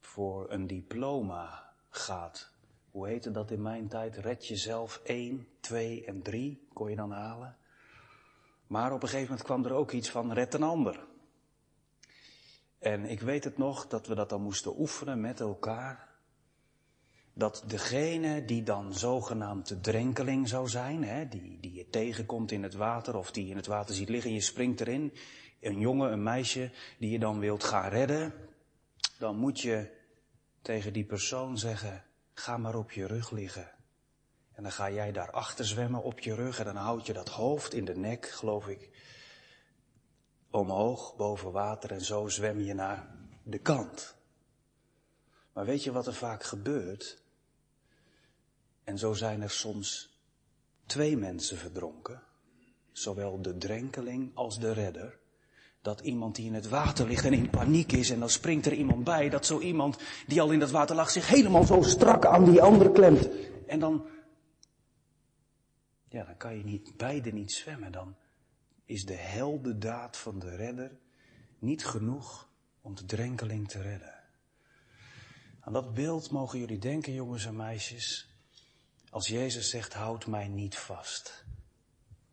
voor 0.00 0.50
een 0.50 0.66
diploma 0.66 1.72
gaat, 1.90 2.50
hoe 2.90 3.06
heette 3.06 3.30
dat 3.30 3.50
in 3.50 3.62
mijn 3.62 3.88
tijd? 3.88 4.16
Red 4.16 4.46
jezelf 4.46 5.00
1, 5.04 5.48
2 5.60 6.04
en 6.04 6.22
3 6.22 6.68
kon 6.72 6.90
je 6.90 6.96
dan 6.96 7.10
halen. 7.10 7.56
Maar 8.66 8.92
op 8.92 9.02
een 9.02 9.08
gegeven 9.08 9.28
moment 9.28 9.46
kwam 9.46 9.64
er 9.64 9.72
ook 9.72 9.92
iets 9.92 10.10
van 10.10 10.32
red 10.32 10.54
een 10.54 10.62
ander. 10.62 11.12
En 12.84 13.04
ik 13.04 13.20
weet 13.20 13.44
het 13.44 13.58
nog 13.58 13.86
dat 13.86 14.06
we 14.06 14.14
dat 14.14 14.28
dan 14.28 14.42
moesten 14.42 14.80
oefenen 14.80 15.20
met 15.20 15.40
elkaar. 15.40 16.08
Dat 17.32 17.64
degene 17.66 18.44
die 18.44 18.62
dan 18.62 18.94
zogenaamd 18.94 19.68
de 19.68 19.80
drenkeling 19.80 20.48
zou 20.48 20.68
zijn, 20.68 21.04
hè, 21.04 21.28
die, 21.28 21.60
die 21.60 21.72
je 21.72 21.88
tegenkomt 21.88 22.50
in 22.52 22.62
het 22.62 22.74
water 22.74 23.16
of 23.16 23.30
die 23.30 23.44
je 23.44 23.50
in 23.50 23.56
het 23.56 23.66
water 23.66 23.94
ziet 23.94 24.08
liggen 24.08 24.30
en 24.30 24.36
je 24.36 24.42
springt 24.42 24.80
erin, 24.80 25.12
een 25.60 25.78
jongen, 25.78 26.12
een 26.12 26.22
meisje 26.22 26.70
die 26.98 27.10
je 27.10 27.18
dan 27.18 27.38
wilt 27.38 27.64
gaan 27.64 27.88
redden, 27.88 28.34
dan 29.18 29.36
moet 29.36 29.60
je 29.60 29.90
tegen 30.62 30.92
die 30.92 31.04
persoon 31.04 31.58
zeggen, 31.58 32.04
ga 32.32 32.56
maar 32.56 32.74
op 32.74 32.92
je 32.92 33.06
rug 33.06 33.30
liggen. 33.30 33.70
En 34.52 34.62
dan 34.62 34.72
ga 34.72 34.90
jij 34.90 35.12
daarachter 35.12 35.64
zwemmen 35.64 36.02
op 36.02 36.18
je 36.18 36.34
rug 36.34 36.58
en 36.58 36.64
dan 36.64 36.76
houd 36.76 37.06
je 37.06 37.12
dat 37.12 37.28
hoofd 37.28 37.74
in 37.74 37.84
de 37.84 37.96
nek, 37.96 38.28
geloof 38.28 38.68
ik, 38.68 38.90
omhoog 40.54 41.16
boven 41.16 41.52
water 41.52 41.90
en 41.90 42.00
zo 42.00 42.28
zwem 42.28 42.60
je 42.60 42.74
naar 42.74 43.08
de 43.42 43.58
kant. 43.58 44.16
Maar 45.52 45.64
weet 45.64 45.84
je 45.84 45.92
wat 45.92 46.06
er 46.06 46.14
vaak 46.14 46.42
gebeurt? 46.42 47.22
En 48.84 48.98
zo 48.98 49.12
zijn 49.12 49.42
er 49.42 49.50
soms 49.50 50.18
twee 50.86 51.16
mensen 51.16 51.56
verdronken, 51.56 52.22
zowel 52.92 53.42
de 53.42 53.56
drenkeling 53.56 54.30
als 54.34 54.58
de 54.58 54.72
redder. 54.72 55.18
Dat 55.82 56.00
iemand 56.00 56.36
die 56.36 56.46
in 56.46 56.54
het 56.54 56.68
water 56.68 57.06
ligt 57.06 57.24
en 57.24 57.32
in 57.32 57.50
paniek 57.50 57.92
is 57.92 58.10
en 58.10 58.18
dan 58.18 58.30
springt 58.30 58.66
er 58.66 58.72
iemand 58.72 59.04
bij, 59.04 59.28
dat 59.28 59.46
zo 59.46 59.60
iemand 59.60 59.98
die 60.26 60.40
al 60.40 60.52
in 60.52 60.58
dat 60.58 60.70
water 60.70 60.96
lag 60.96 61.10
zich 61.10 61.28
helemaal 61.28 61.64
zo 61.64 61.82
strak 61.82 62.26
aan 62.26 62.44
die 62.44 62.62
andere 62.62 62.92
klemt. 62.92 63.28
En 63.66 63.78
dan, 63.78 64.06
ja, 66.08 66.24
dan 66.24 66.36
kan 66.36 66.56
je 66.56 66.64
niet, 66.64 66.96
beide 66.96 67.32
niet 67.32 67.52
zwemmen. 67.52 67.92
Dan, 67.92 68.16
is 68.84 69.04
de 69.04 69.14
heldendaad 69.14 70.16
van 70.16 70.38
de 70.38 70.56
redder 70.56 70.98
niet 71.58 71.86
genoeg 71.86 72.48
om 72.80 72.94
de 72.94 73.04
drenkeling 73.04 73.68
te 73.68 73.82
redden. 73.82 74.14
Aan 75.60 75.72
dat 75.72 75.94
beeld 75.94 76.30
mogen 76.30 76.58
jullie 76.58 76.78
denken, 76.78 77.12
jongens 77.12 77.44
en 77.44 77.56
meisjes, 77.56 78.28
als 79.10 79.28
Jezus 79.28 79.70
zegt, 79.70 79.92
houd 79.92 80.26
mij 80.26 80.48
niet 80.48 80.76
vast. 80.76 81.44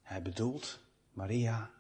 Hij 0.02 0.22
bedoelt, 0.22 0.80
Maria, 1.14 1.72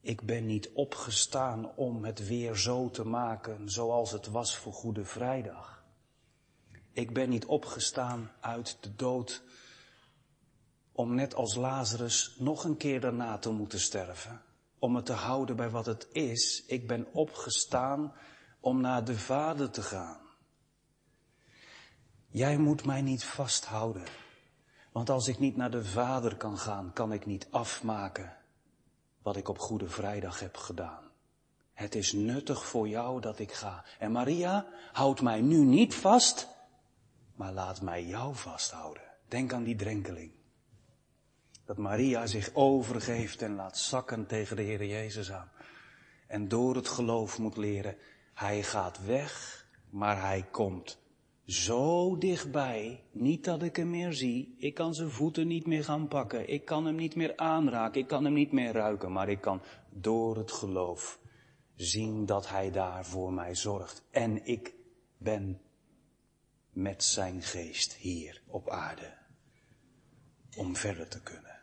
ik 0.00 0.22
ben 0.22 0.46
niet 0.46 0.70
opgestaan 0.72 1.76
om 1.76 2.04
het 2.04 2.26
weer 2.26 2.56
zo 2.56 2.90
te 2.90 3.04
maken 3.04 3.70
zoals 3.70 4.10
het 4.10 4.26
was 4.26 4.56
voor 4.56 4.72
Goede 4.72 5.04
Vrijdag. 5.04 5.84
Ik 6.92 7.12
ben 7.12 7.28
niet 7.28 7.44
opgestaan 7.44 8.30
uit 8.40 8.78
de 8.80 8.94
dood 8.94 9.42
om 10.94 11.14
net 11.14 11.34
als 11.34 11.54
Lazarus 11.54 12.34
nog 12.38 12.64
een 12.64 12.76
keer 12.76 13.00
daarna 13.00 13.38
te 13.38 13.50
moeten 13.50 13.80
sterven. 13.80 14.42
Om 14.78 14.96
het 14.96 15.06
te 15.06 15.12
houden 15.12 15.56
bij 15.56 15.70
wat 15.70 15.86
het 15.86 16.08
is. 16.12 16.64
Ik 16.66 16.86
ben 16.86 17.06
opgestaan 17.12 18.12
om 18.60 18.80
naar 18.80 19.04
de 19.04 19.18
Vader 19.18 19.70
te 19.70 19.82
gaan. 19.82 20.22
jij 22.28 22.58
moet 22.58 22.84
mij 22.84 23.02
niet 23.02 23.24
vasthouden. 23.24 24.04
Want 24.92 25.10
als 25.10 25.28
ik 25.28 25.38
niet 25.38 25.56
naar 25.56 25.70
de 25.70 25.84
Vader 25.84 26.36
kan 26.36 26.58
gaan, 26.58 26.92
kan 26.92 27.12
ik 27.12 27.26
niet 27.26 27.46
afmaken 27.50 28.36
wat 29.22 29.36
ik 29.36 29.48
op 29.48 29.58
Goede 29.58 29.88
Vrijdag 29.88 30.40
heb 30.40 30.56
gedaan. 30.56 31.10
Het 31.72 31.94
is 31.94 32.12
nuttig 32.12 32.66
voor 32.66 32.88
jou 32.88 33.20
dat 33.20 33.38
ik 33.38 33.52
ga. 33.52 33.84
En 33.98 34.12
Maria, 34.12 34.66
houd 34.92 35.20
mij 35.20 35.40
nu 35.40 35.56
niet 35.64 35.94
vast, 35.94 36.48
maar 37.34 37.52
laat 37.52 37.80
mij 37.80 38.04
jou 38.04 38.34
vasthouden. 38.34 39.02
Denk 39.28 39.52
aan 39.52 39.64
die 39.64 39.76
drenkeling. 39.76 40.32
Dat 41.66 41.76
Maria 41.76 42.26
zich 42.26 42.50
overgeeft 42.54 43.42
en 43.42 43.54
laat 43.54 43.78
zakken 43.78 44.26
tegen 44.26 44.56
de 44.56 44.62
Heer 44.62 44.84
Jezus 44.84 45.32
aan. 45.32 45.50
En 46.26 46.48
door 46.48 46.74
het 46.74 46.88
geloof 46.88 47.38
moet 47.38 47.56
leren, 47.56 47.96
hij 48.34 48.62
gaat 48.62 49.04
weg, 49.04 49.66
maar 49.90 50.20
hij 50.20 50.46
komt 50.50 50.98
zo 51.46 52.18
dichtbij, 52.18 53.04
niet 53.12 53.44
dat 53.44 53.62
ik 53.62 53.76
hem 53.76 53.90
meer 53.90 54.12
zie, 54.12 54.54
ik 54.58 54.74
kan 54.74 54.94
zijn 54.94 55.10
voeten 55.10 55.46
niet 55.46 55.66
meer 55.66 55.84
gaan 55.84 56.08
pakken, 56.08 56.48
ik 56.48 56.64
kan 56.64 56.86
hem 56.86 56.94
niet 56.94 57.14
meer 57.14 57.36
aanraken, 57.36 58.00
ik 58.00 58.06
kan 58.06 58.24
hem 58.24 58.32
niet 58.32 58.52
meer 58.52 58.72
ruiken, 58.72 59.12
maar 59.12 59.28
ik 59.28 59.40
kan 59.40 59.62
door 59.90 60.36
het 60.36 60.52
geloof 60.52 61.18
zien 61.76 62.26
dat 62.26 62.48
hij 62.48 62.70
daar 62.70 63.04
voor 63.04 63.32
mij 63.32 63.54
zorgt. 63.54 64.02
En 64.10 64.46
ik 64.46 64.74
ben 65.18 65.60
met 66.70 67.04
zijn 67.04 67.42
geest 67.42 67.92
hier 67.92 68.42
op 68.46 68.70
aarde 68.70 69.14
om 70.56 70.76
verder 70.76 71.08
te 71.08 71.22
kunnen. 71.22 71.53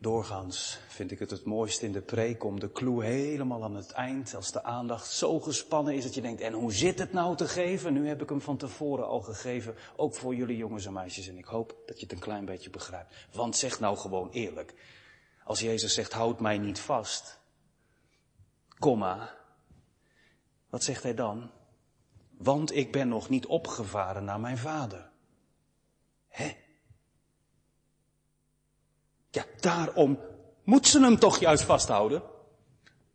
Doorgaans 0.00 0.78
vind 0.88 1.10
ik 1.10 1.18
het 1.18 1.30
het 1.30 1.44
mooist 1.44 1.82
in 1.82 1.92
de 1.92 2.00
preek 2.00 2.44
om 2.44 2.60
de 2.60 2.72
clue 2.72 3.04
helemaal 3.04 3.62
aan 3.64 3.74
het 3.74 3.90
eind, 3.90 4.34
als 4.34 4.52
de 4.52 4.62
aandacht 4.62 5.12
zo 5.12 5.40
gespannen 5.40 5.94
is 5.94 6.02
dat 6.02 6.14
je 6.14 6.20
denkt, 6.20 6.40
en 6.40 6.52
hoe 6.52 6.72
zit 6.72 6.98
het 6.98 7.12
nou 7.12 7.36
te 7.36 7.48
geven? 7.48 7.92
Nu 7.92 8.08
heb 8.08 8.22
ik 8.22 8.28
hem 8.28 8.40
van 8.40 8.56
tevoren 8.56 9.06
al 9.06 9.20
gegeven, 9.20 9.74
ook 9.96 10.14
voor 10.14 10.34
jullie 10.34 10.56
jongens 10.56 10.86
en 10.86 10.92
meisjes. 10.92 11.28
En 11.28 11.38
ik 11.38 11.44
hoop 11.44 11.76
dat 11.86 11.96
je 11.96 12.02
het 12.02 12.12
een 12.12 12.18
klein 12.20 12.44
beetje 12.44 12.70
begrijpt. 12.70 13.14
Want 13.32 13.56
zeg 13.56 13.80
nou 13.80 13.96
gewoon 13.96 14.30
eerlijk, 14.30 14.74
als 15.44 15.60
Jezus 15.60 15.94
zegt, 15.94 16.12
houd 16.12 16.40
mij 16.40 16.58
niet 16.58 16.80
vast, 16.80 17.40
komma, 18.78 19.34
wat 20.70 20.84
zegt 20.84 21.02
hij 21.02 21.14
dan? 21.14 21.50
Want 22.30 22.74
ik 22.74 22.92
ben 22.92 23.08
nog 23.08 23.28
niet 23.28 23.46
opgevaren 23.46 24.24
naar 24.24 24.40
mijn 24.40 24.58
vader. 24.58 25.10
Hè? 26.28 26.66
Ja, 29.38 29.44
daarom 29.60 30.18
moet 30.64 30.86
ze 30.86 31.00
hem 31.00 31.18
toch 31.18 31.38
juist 31.38 31.62
vasthouden. 31.62 32.22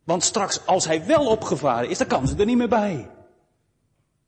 Want 0.04 0.22
straks, 0.22 0.66
als 0.66 0.84
hij 0.84 1.06
wel 1.06 1.26
opgevaren 1.26 1.90
is, 1.90 1.98
dan 1.98 2.06
kan 2.06 2.28
ze 2.28 2.36
er 2.36 2.46
niet 2.46 2.56
meer 2.56 2.68
bij. 2.68 3.10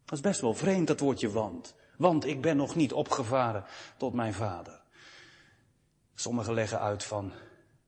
Dat 0.05 0.15
is 0.15 0.21
best 0.21 0.41
wel 0.41 0.55
vreemd, 0.55 0.87
dat 0.87 1.01
woordje 1.01 1.31
want. 1.31 1.75
Want 1.99 2.27
ik 2.27 2.41
ben 2.41 2.57
nog 2.57 2.75
niet 2.75 2.93
opgevaren 2.93 3.65
tot 3.97 4.13
mijn 4.13 4.35
vader. 4.35 4.81
Sommigen 6.15 6.55
leggen 6.55 6.81
uit 6.81 7.05
van, 7.05 7.33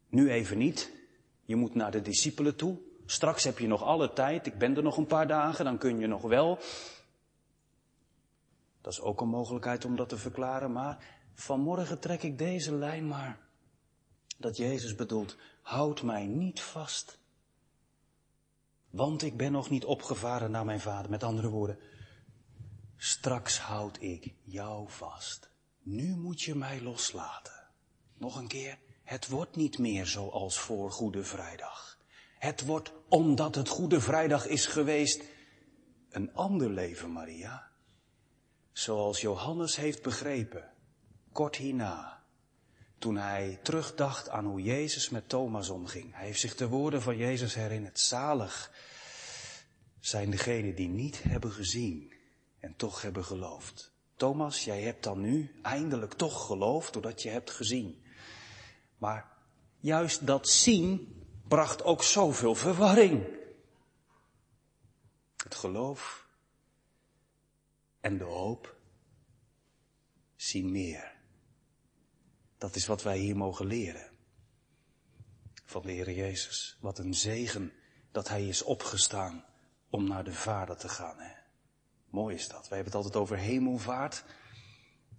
nu 0.08 0.30
even 0.30 0.58
niet. 0.58 0.92
Je 1.44 1.56
moet 1.56 1.74
naar 1.74 1.90
de 1.90 2.02
discipelen 2.02 2.56
toe. 2.56 2.78
Straks 3.06 3.44
heb 3.44 3.58
je 3.58 3.66
nog 3.66 3.82
alle 3.82 4.12
tijd. 4.12 4.46
Ik 4.46 4.58
ben 4.58 4.76
er 4.76 4.82
nog 4.82 4.96
een 4.96 5.06
paar 5.06 5.26
dagen, 5.26 5.64
dan 5.64 5.78
kun 5.78 5.98
je 5.98 6.06
nog 6.06 6.22
wel. 6.22 6.58
Dat 8.80 8.92
is 8.92 9.00
ook 9.00 9.20
een 9.20 9.28
mogelijkheid 9.28 9.84
om 9.84 9.96
dat 9.96 10.08
te 10.08 10.16
verklaren, 10.18 10.72
maar 10.72 11.04
vanmorgen 11.34 11.98
trek 11.98 12.22
ik 12.22 12.38
deze 12.38 12.74
lijn 12.74 13.08
maar 13.08 13.47
dat 14.38 14.56
Jezus 14.56 14.94
bedoelt, 14.94 15.36
houd 15.62 16.02
mij 16.02 16.26
niet 16.26 16.60
vast. 16.60 17.18
Want 18.90 19.22
ik 19.22 19.36
ben 19.36 19.52
nog 19.52 19.70
niet 19.70 19.84
opgevaren 19.84 20.50
naar 20.50 20.64
mijn 20.64 20.80
vader. 20.80 21.10
Met 21.10 21.22
andere 21.22 21.48
woorden, 21.48 21.78
straks 22.96 23.58
houd 23.58 24.02
ik 24.02 24.34
jou 24.44 24.90
vast. 24.90 25.50
Nu 25.82 26.16
moet 26.16 26.42
je 26.42 26.54
mij 26.54 26.82
loslaten. 26.82 27.66
Nog 28.16 28.36
een 28.36 28.48
keer, 28.48 28.78
het 29.04 29.28
wordt 29.28 29.56
niet 29.56 29.78
meer 29.78 30.06
zoals 30.06 30.58
voor 30.58 30.90
Goede 30.92 31.24
Vrijdag. 31.24 31.98
Het 32.38 32.64
wordt, 32.64 32.92
omdat 33.08 33.54
het 33.54 33.68
Goede 33.68 34.00
Vrijdag 34.00 34.46
is 34.46 34.66
geweest, 34.66 35.22
een 36.10 36.34
ander 36.34 36.70
leven, 36.70 37.12
Maria. 37.12 37.70
Zoals 38.72 39.20
Johannes 39.20 39.76
heeft 39.76 40.02
begrepen, 40.02 40.72
kort 41.32 41.56
hierna 41.56 42.17
toen 42.98 43.16
hij 43.16 43.58
terugdacht 43.62 44.28
aan 44.28 44.44
hoe 44.44 44.62
Jezus 44.62 45.08
met 45.08 45.28
Thomas 45.28 45.68
omging. 45.68 46.14
Hij 46.14 46.26
heeft 46.26 46.40
zich 46.40 46.54
de 46.54 46.68
woorden 46.68 47.02
van 47.02 47.16
Jezus 47.16 47.54
herinnerd. 47.54 48.00
Zalig 48.00 48.70
zijn 50.00 50.30
degenen 50.30 50.74
die 50.74 50.88
niet 50.88 51.22
hebben 51.22 51.52
gezien 51.52 52.12
en 52.60 52.76
toch 52.76 53.02
hebben 53.02 53.24
geloofd. 53.24 53.92
Thomas, 54.16 54.64
jij 54.64 54.82
hebt 54.82 55.02
dan 55.02 55.20
nu 55.20 55.58
eindelijk 55.62 56.14
toch 56.14 56.46
geloofd 56.46 56.92
doordat 56.92 57.22
je 57.22 57.28
hebt 57.28 57.50
gezien. 57.50 58.02
Maar 58.98 59.32
juist 59.80 60.26
dat 60.26 60.48
zien 60.48 61.16
bracht 61.48 61.82
ook 61.84 62.02
zoveel 62.02 62.54
verwarring. 62.54 63.26
Het 65.36 65.54
geloof 65.54 66.26
en 68.00 68.18
de 68.18 68.24
hoop 68.24 68.76
zien 70.36 70.70
meer. 70.70 71.17
Dat 72.58 72.74
is 72.74 72.86
wat 72.86 73.02
wij 73.02 73.18
hier 73.18 73.36
mogen 73.36 73.66
leren. 73.66 74.10
Van 75.64 75.82
de 75.82 75.92
Heer 75.92 76.10
Jezus. 76.10 76.76
Wat 76.80 76.98
een 76.98 77.14
zegen 77.14 77.72
dat 78.12 78.28
Hij 78.28 78.48
is 78.48 78.62
opgestaan 78.62 79.44
om 79.90 80.08
naar 80.08 80.24
de 80.24 80.32
Vader 80.32 80.76
te 80.76 80.88
gaan. 80.88 81.18
Hè? 81.18 81.32
Mooi 82.10 82.34
is 82.34 82.48
dat. 82.48 82.68
Wij 82.68 82.78
hebben 82.78 82.86
het 82.86 82.94
altijd 82.94 83.16
over 83.22 83.36
hemelvaart. 83.36 84.24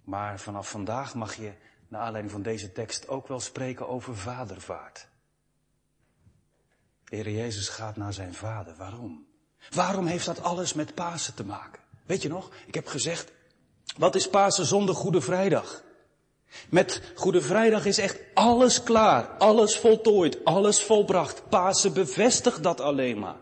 Maar 0.03 0.39
vanaf 0.39 0.69
vandaag 0.69 1.15
mag 1.15 1.35
je, 1.35 1.53
naar 1.87 2.01
aanleiding 2.01 2.33
van 2.33 2.41
deze 2.41 2.71
tekst, 2.71 3.07
ook 3.07 3.27
wel 3.27 3.39
spreken 3.39 3.87
over 3.87 4.17
vadervaart. 4.17 5.07
De 7.03 7.15
Heer 7.15 7.29
Jezus 7.29 7.69
gaat 7.69 7.97
naar 7.97 8.13
zijn 8.13 8.33
Vader. 8.33 8.75
Waarom? 8.75 9.27
Waarom 9.69 10.05
heeft 10.05 10.25
dat 10.25 10.41
alles 10.41 10.73
met 10.73 10.95
Pasen 10.95 11.33
te 11.33 11.45
maken? 11.45 11.81
Weet 12.05 12.21
je 12.21 12.29
nog? 12.29 12.51
Ik 12.65 12.73
heb 12.73 12.87
gezegd, 12.87 13.31
wat 13.97 14.15
is 14.15 14.29
Pasen 14.29 14.65
zonder 14.65 14.95
Goede 14.95 15.21
Vrijdag? 15.21 15.83
Met 16.69 17.01
Goede 17.15 17.41
Vrijdag 17.41 17.85
is 17.85 17.97
echt 17.97 18.19
alles 18.33 18.83
klaar, 18.83 19.27
alles 19.27 19.77
voltooid, 19.77 20.45
alles 20.45 20.81
volbracht. 20.83 21.49
Pasen 21.49 21.93
bevestigt 21.93 22.63
dat 22.63 22.81
alleen 22.81 23.19
maar. 23.19 23.39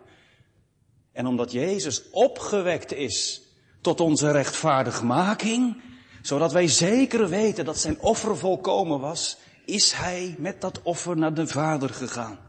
En 1.12 1.26
omdat 1.26 1.52
Jezus 1.52 2.10
opgewekt 2.10 2.94
is 2.94 3.42
tot 3.82 4.00
onze 4.00 4.32
rechtvaardigmaking, 4.32 5.82
zodat 6.22 6.52
wij 6.52 6.68
zeker 6.68 7.30
weten 7.30 7.66
dat 7.66 7.78
zijn 7.78 8.00
offer 8.00 8.38
volkomen 8.38 9.00
was, 9.00 9.38
is 9.66 9.92
hij 9.92 10.36
met 10.38 10.62
dat 10.62 10.82
offer 10.82 11.18
naar 11.18 11.34
de 11.34 11.48
Vader 11.48 11.90
gegaan. 11.90 12.40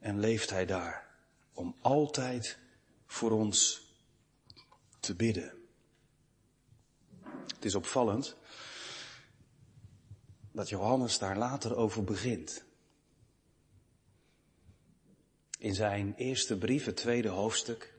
En 0.00 0.20
leeft 0.20 0.50
hij 0.50 0.66
daar 0.66 1.06
om 1.54 1.76
altijd 1.80 2.58
voor 3.06 3.30
ons 3.30 3.82
te 5.00 5.14
bidden. 5.14 5.52
Het 7.54 7.64
is 7.64 7.74
opvallend 7.74 8.36
dat 10.54 10.68
Johannes 10.68 11.18
daar 11.18 11.38
later 11.38 11.76
over 11.76 12.04
begint. 12.04 12.64
In 15.58 15.74
zijn 15.74 16.14
eerste 16.14 16.58
brief, 16.58 16.84
het 16.84 16.96
tweede 16.96 17.28
hoofdstuk, 17.28 17.94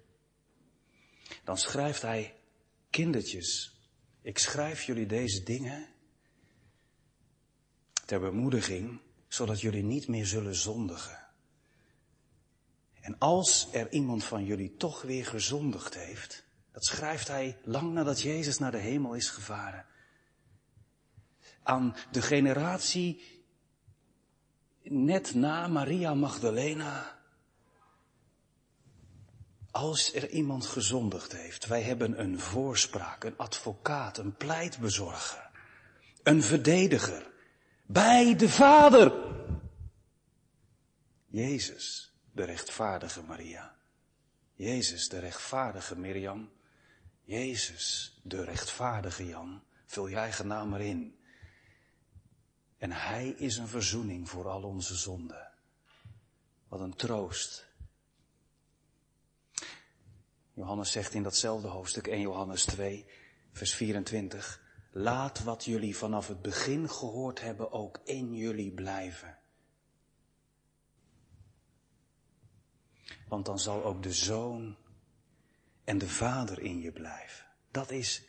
dan 1.43 1.57
schrijft 1.57 2.01
hij, 2.01 2.35
kindertjes, 2.89 3.79
ik 4.21 4.37
schrijf 4.37 4.83
jullie 4.83 5.05
deze 5.05 5.43
dingen 5.43 5.87
ter 8.05 8.19
bemoediging, 8.19 8.99
zodat 9.27 9.61
jullie 9.61 9.83
niet 9.83 10.07
meer 10.07 10.25
zullen 10.25 10.55
zondigen. 10.55 11.27
En 13.01 13.17
als 13.17 13.67
er 13.71 13.91
iemand 13.91 14.23
van 14.23 14.45
jullie 14.45 14.75
toch 14.75 15.01
weer 15.01 15.25
gezondigd 15.25 15.95
heeft, 15.95 16.43
dat 16.71 16.85
schrijft 16.85 17.27
hij 17.27 17.57
lang 17.63 17.93
nadat 17.93 18.21
Jezus 18.21 18.57
naar 18.57 18.71
de 18.71 18.77
hemel 18.77 19.13
is 19.13 19.29
gevaren, 19.29 19.85
aan 21.65 21.95
de 22.11 22.21
generatie 22.21 23.43
net 24.83 25.33
na 25.33 25.67
Maria 25.67 26.13
Magdalena. 26.13 27.13
Als 29.71 30.13
er 30.13 30.29
iemand 30.29 30.65
gezondigd 30.65 31.31
heeft, 31.31 31.65
wij 31.65 31.81
hebben 31.81 32.19
een 32.19 32.39
voorspraak, 32.39 33.23
een 33.23 33.37
advocaat, 33.37 34.17
een 34.17 34.35
pleitbezorger, 34.35 35.49
een 36.23 36.43
verdediger 36.43 37.31
bij 37.85 38.35
de 38.35 38.49
Vader. 38.49 39.13
Jezus, 41.27 42.13
de 42.31 42.43
rechtvaardige 42.43 43.21
Maria. 43.23 43.75
Jezus, 44.53 45.09
de 45.09 45.19
rechtvaardige 45.19 45.97
Mirjam. 45.97 46.49
Jezus, 47.23 48.19
de 48.23 48.43
rechtvaardige 48.43 49.25
Jan. 49.25 49.63
Vul 49.85 50.09
jij 50.09 50.19
eigen 50.19 50.47
naam 50.47 50.73
erin. 50.73 51.19
En 52.85 52.91
Hij 52.91 53.29
is 53.29 53.57
een 53.57 53.67
verzoening 53.67 54.29
voor 54.29 54.47
al 54.47 54.63
onze 54.63 54.95
zonden. 54.95 55.51
Wat 56.67 56.79
een 56.79 56.95
troost. 56.95 57.67
Johannes 60.53 60.91
zegt 60.91 61.13
in 61.13 61.23
datzelfde 61.23 61.67
hoofdstuk 61.67 62.07
1 62.07 62.21
Johannes 62.21 62.65
2, 62.65 63.05
vers 63.51 63.73
24, 63.73 64.61
laat 64.91 65.43
wat 65.43 65.65
jullie 65.65 65.97
vanaf 65.97 66.27
het 66.27 66.41
begin 66.41 66.89
gehoord 66.89 67.41
hebben 67.41 67.71
ook 67.71 67.99
in 68.03 68.35
jullie 68.35 68.71
blijven. 68.71 69.37
Want 73.27 73.45
dan 73.45 73.59
zal 73.59 73.83
ook 73.83 74.03
de 74.03 74.13
zoon 74.13 74.75
en 75.83 75.97
de 75.97 76.09
vader 76.09 76.59
in 76.59 76.79
je 76.79 76.91
blijven. 76.91 77.45
Dat 77.71 77.91
is, 77.91 78.23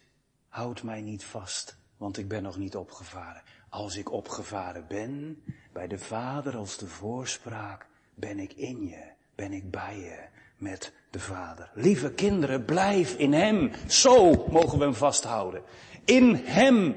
houd 0.48 0.82
mij 0.82 1.00
niet 1.00 1.24
vast, 1.24 1.76
want 1.96 2.18
ik 2.18 2.28
ben 2.28 2.42
nog 2.42 2.56
niet 2.56 2.76
opgevaren. 2.76 3.42
Als 3.68 3.96
ik 3.96 4.12
opgevaren 4.12 4.86
ben, 4.88 5.42
bij 5.72 5.86
de 5.86 5.98
vader 5.98 6.56
als 6.56 6.76
de 6.76 6.86
voorspraak, 6.86 7.86
ben 8.14 8.38
ik 8.38 8.52
in 8.52 8.86
je, 8.86 9.12
ben 9.34 9.52
ik 9.52 9.70
bij 9.70 9.98
je 9.98 10.28
met 10.56 10.92
de 11.10 11.18
vader. 11.18 11.70
Lieve 11.74 12.12
kinderen, 12.12 12.64
blijf 12.64 13.14
in 13.14 13.32
hem. 13.32 13.72
Zo 13.88 14.46
mogen 14.50 14.78
we 14.78 14.84
hem 14.84 14.94
vasthouden. 14.94 15.62
In 16.04 16.34
hem, 16.34 16.96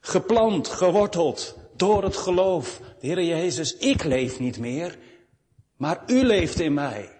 geplant, 0.00 0.68
geworteld, 0.68 1.58
door 1.76 2.02
het 2.02 2.16
geloof. 2.16 2.78
De 2.78 3.06
Heer 3.06 3.22
Jezus, 3.22 3.76
ik 3.76 4.04
leef 4.04 4.38
niet 4.38 4.58
meer, 4.58 4.98
maar 5.76 6.02
u 6.06 6.22
leeft 6.22 6.60
in 6.60 6.74
mij. 6.74 7.18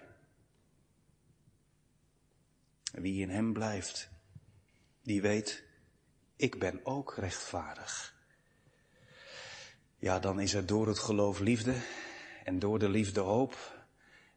Wie 2.92 3.20
in 3.20 3.30
hem 3.30 3.52
blijft, 3.52 4.10
die 5.02 5.22
weet, 5.22 5.64
ik 6.36 6.58
ben 6.58 6.80
ook 6.82 7.14
rechtvaardig. 7.16 8.13
Ja, 10.04 10.18
dan 10.18 10.40
is 10.40 10.54
er 10.54 10.66
door 10.66 10.86
het 10.86 10.98
geloof 10.98 11.38
liefde 11.38 11.74
en 12.44 12.58
door 12.58 12.78
de 12.78 12.88
liefde 12.88 13.20
hoop 13.20 13.84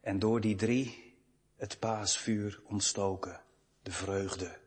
en 0.00 0.18
door 0.18 0.40
die 0.40 0.56
drie 0.56 1.14
het 1.56 1.78
paasvuur 1.78 2.60
ontstoken. 2.64 3.40
De 3.82 3.90
vreugde 3.90 4.58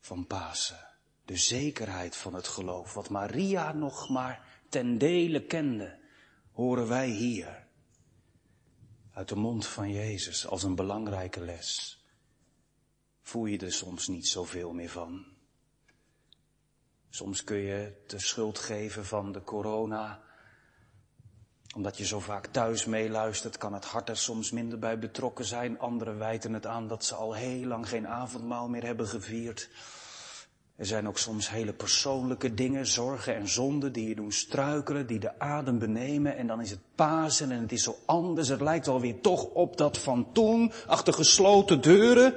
van 0.00 0.26
Pasen. 0.26 0.86
De 1.24 1.36
zekerheid 1.36 2.16
van 2.16 2.34
het 2.34 2.48
geloof. 2.48 2.94
Wat 2.94 3.08
Maria 3.08 3.72
nog 3.72 4.08
maar 4.08 4.62
ten 4.68 4.98
dele 4.98 5.46
kende, 5.46 5.98
horen 6.52 6.88
wij 6.88 7.08
hier. 7.08 7.66
Uit 9.12 9.28
de 9.28 9.36
mond 9.36 9.66
van 9.66 9.90
Jezus 9.90 10.46
als 10.46 10.62
een 10.62 10.74
belangrijke 10.74 11.40
les 11.40 12.02
voel 13.22 13.46
je 13.46 13.58
er 13.58 13.72
soms 13.72 14.08
niet 14.08 14.28
zoveel 14.28 14.72
meer 14.72 14.90
van. 14.90 15.29
Soms 17.10 17.44
kun 17.44 17.56
je 17.56 17.92
de 18.06 18.18
schuld 18.18 18.58
geven 18.58 19.06
van 19.06 19.32
de 19.32 19.42
corona. 19.42 20.20
Omdat 21.74 21.96
je 21.96 22.06
zo 22.06 22.20
vaak 22.20 22.46
thuis 22.46 22.84
meeluistert, 22.84 23.58
kan 23.58 23.72
het 23.72 23.84
hart 23.84 24.08
er 24.08 24.16
soms 24.16 24.50
minder 24.50 24.78
bij 24.78 24.98
betrokken 24.98 25.44
zijn. 25.44 25.78
Anderen 25.78 26.18
wijten 26.18 26.52
het 26.52 26.66
aan 26.66 26.88
dat 26.88 27.04
ze 27.04 27.14
al 27.14 27.34
heel 27.34 27.66
lang 27.66 27.88
geen 27.88 28.06
avondmaal 28.06 28.68
meer 28.68 28.84
hebben 28.84 29.06
gevierd. 29.06 29.68
Er 30.76 30.86
zijn 30.86 31.08
ook 31.08 31.18
soms 31.18 31.50
hele 31.50 31.72
persoonlijke 31.72 32.54
dingen, 32.54 32.86
zorgen 32.86 33.34
en 33.34 33.48
zonden 33.48 33.92
die 33.92 34.08
je 34.08 34.14
doen 34.14 34.32
struikelen, 34.32 35.06
die 35.06 35.18
de 35.18 35.38
adem 35.38 35.78
benemen. 35.78 36.36
En 36.36 36.46
dan 36.46 36.60
is 36.60 36.70
het 36.70 36.80
Pasen 36.94 37.50
en 37.50 37.60
het 37.60 37.72
is 37.72 37.82
zo 37.82 37.96
anders. 38.06 38.48
Het 38.48 38.60
lijkt 38.60 38.88
alweer 38.88 39.20
toch 39.20 39.44
op 39.44 39.76
dat 39.76 39.98
van 39.98 40.32
toen, 40.32 40.72
achter 40.86 41.12
gesloten 41.12 41.80
deuren. 41.80 42.34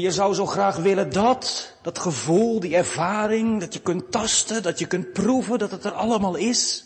Je 0.00 0.12
zou 0.12 0.34
zo 0.34 0.46
graag 0.46 0.76
willen 0.76 1.12
dat, 1.12 1.76
dat 1.82 1.98
gevoel, 1.98 2.60
die 2.60 2.76
ervaring, 2.76 3.60
dat 3.60 3.72
je 3.74 3.80
kunt 3.80 4.10
tasten, 4.10 4.62
dat 4.62 4.78
je 4.78 4.86
kunt 4.86 5.12
proeven, 5.12 5.58
dat 5.58 5.70
het 5.70 5.84
er 5.84 5.92
allemaal 5.92 6.36
is. 6.36 6.84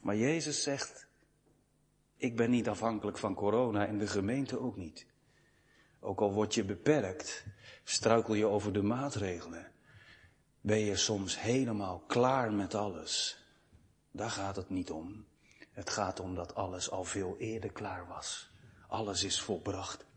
Maar 0.00 0.16
Jezus 0.16 0.62
zegt, 0.62 1.06
ik 2.16 2.36
ben 2.36 2.50
niet 2.50 2.68
afhankelijk 2.68 3.18
van 3.18 3.34
corona 3.34 3.86
en 3.86 3.98
de 3.98 4.06
gemeente 4.06 4.60
ook 4.60 4.76
niet. 4.76 5.06
Ook 6.00 6.20
al 6.20 6.32
word 6.32 6.54
je 6.54 6.64
beperkt, 6.64 7.44
struikel 7.84 8.34
je 8.34 8.46
over 8.46 8.72
de 8.72 8.82
maatregelen, 8.82 9.66
ben 10.60 10.78
je 10.78 10.96
soms 10.96 11.40
helemaal 11.40 12.02
klaar 12.06 12.52
met 12.52 12.74
alles. 12.74 13.38
Daar 14.10 14.30
gaat 14.30 14.56
het 14.56 14.70
niet 14.70 14.90
om. 14.90 15.26
Het 15.70 15.90
gaat 15.90 16.20
om 16.20 16.34
dat 16.34 16.54
alles 16.54 16.90
al 16.90 17.04
veel 17.04 17.36
eerder 17.38 17.72
klaar 17.72 18.06
was. 18.06 18.50
Alles 18.88 19.24
is 19.24 19.40
volbracht. 19.40 20.07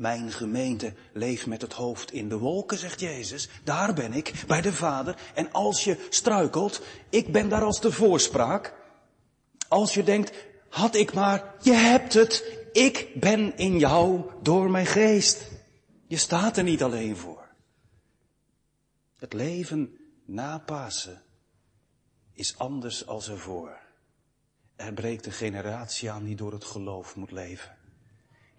Mijn 0.00 0.32
gemeente 0.32 0.92
leeft 1.12 1.46
met 1.46 1.60
het 1.60 1.72
hoofd 1.72 2.12
in 2.12 2.28
de 2.28 2.38
wolken, 2.38 2.78
zegt 2.78 3.00
Jezus. 3.00 3.48
Daar 3.64 3.94
ben 3.94 4.12
ik, 4.12 4.44
bij 4.46 4.60
de 4.60 4.72
Vader. 4.72 5.16
En 5.34 5.52
als 5.52 5.84
je 5.84 6.06
struikelt, 6.10 6.82
ik 7.08 7.32
ben 7.32 7.48
daar 7.48 7.62
als 7.62 7.80
de 7.80 7.92
voorspraak. 7.92 8.74
Als 9.68 9.94
je 9.94 10.02
denkt, 10.02 10.32
had 10.68 10.94
ik 10.94 11.12
maar, 11.12 11.54
je 11.62 11.72
hebt 11.72 12.14
het. 12.14 12.58
Ik 12.72 13.08
ben 13.14 13.56
in 13.56 13.78
jou 13.78 14.30
door 14.42 14.70
mijn 14.70 14.86
geest. 14.86 15.50
Je 16.06 16.16
staat 16.16 16.56
er 16.56 16.64
niet 16.64 16.82
alleen 16.82 17.16
voor. 17.16 17.48
Het 19.16 19.32
leven 19.32 19.98
na 20.24 20.58
Pasen 20.58 21.22
is 22.32 22.58
anders 22.58 23.06
als 23.06 23.28
ervoor. 23.28 23.78
Er 24.76 24.92
breekt 24.92 25.26
een 25.26 25.32
generatie 25.32 26.10
aan 26.10 26.24
die 26.24 26.36
door 26.36 26.52
het 26.52 26.64
geloof 26.64 27.16
moet 27.16 27.30
leven 27.30 27.78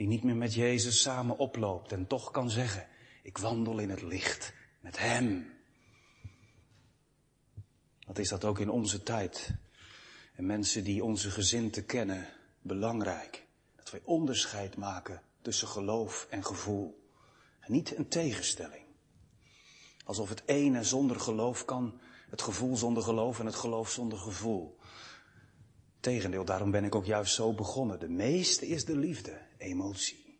die 0.01 0.09
niet 0.09 0.23
meer 0.23 0.35
met 0.35 0.53
Jezus 0.53 1.01
samen 1.01 1.37
oploopt 1.37 1.91
en 1.91 2.07
toch 2.07 2.31
kan 2.31 2.49
zeggen, 2.49 2.87
ik 3.23 3.37
wandel 3.37 3.79
in 3.79 3.89
het 3.89 4.01
licht 4.01 4.53
met 4.79 4.97
Hem. 4.97 5.53
Wat 8.07 8.17
is 8.17 8.29
dat 8.29 8.45
ook 8.45 8.59
in 8.59 8.69
onze 8.69 9.03
tijd? 9.03 9.53
En 10.35 10.45
mensen 10.45 10.83
die 10.83 11.03
onze 11.03 11.31
gezin 11.31 11.85
kennen, 11.85 12.27
belangrijk. 12.61 13.45
Dat 13.75 13.91
wij 13.91 14.01
onderscheid 14.03 14.77
maken 14.77 15.21
tussen 15.41 15.67
geloof 15.67 16.27
en 16.29 16.45
gevoel. 16.45 17.07
En 17.59 17.71
niet 17.71 17.97
een 17.97 18.07
tegenstelling. 18.07 18.85
Alsof 20.05 20.29
het 20.29 20.43
ene 20.45 20.83
zonder 20.83 21.19
geloof 21.19 21.65
kan, 21.65 21.99
het 22.29 22.41
gevoel 22.41 22.75
zonder 22.75 23.03
geloof 23.03 23.39
en 23.39 23.45
het 23.45 23.55
geloof 23.55 23.89
zonder 23.89 24.17
gevoel. 24.17 24.77
Tegendeel, 25.99 26.45
daarom 26.45 26.71
ben 26.71 26.83
ik 26.83 26.95
ook 26.95 27.05
juist 27.05 27.33
zo 27.33 27.53
begonnen. 27.53 27.99
De 27.99 28.09
meeste 28.09 28.67
is 28.67 28.85
de 28.85 28.97
liefde, 28.97 29.49
emotie. 29.61 30.39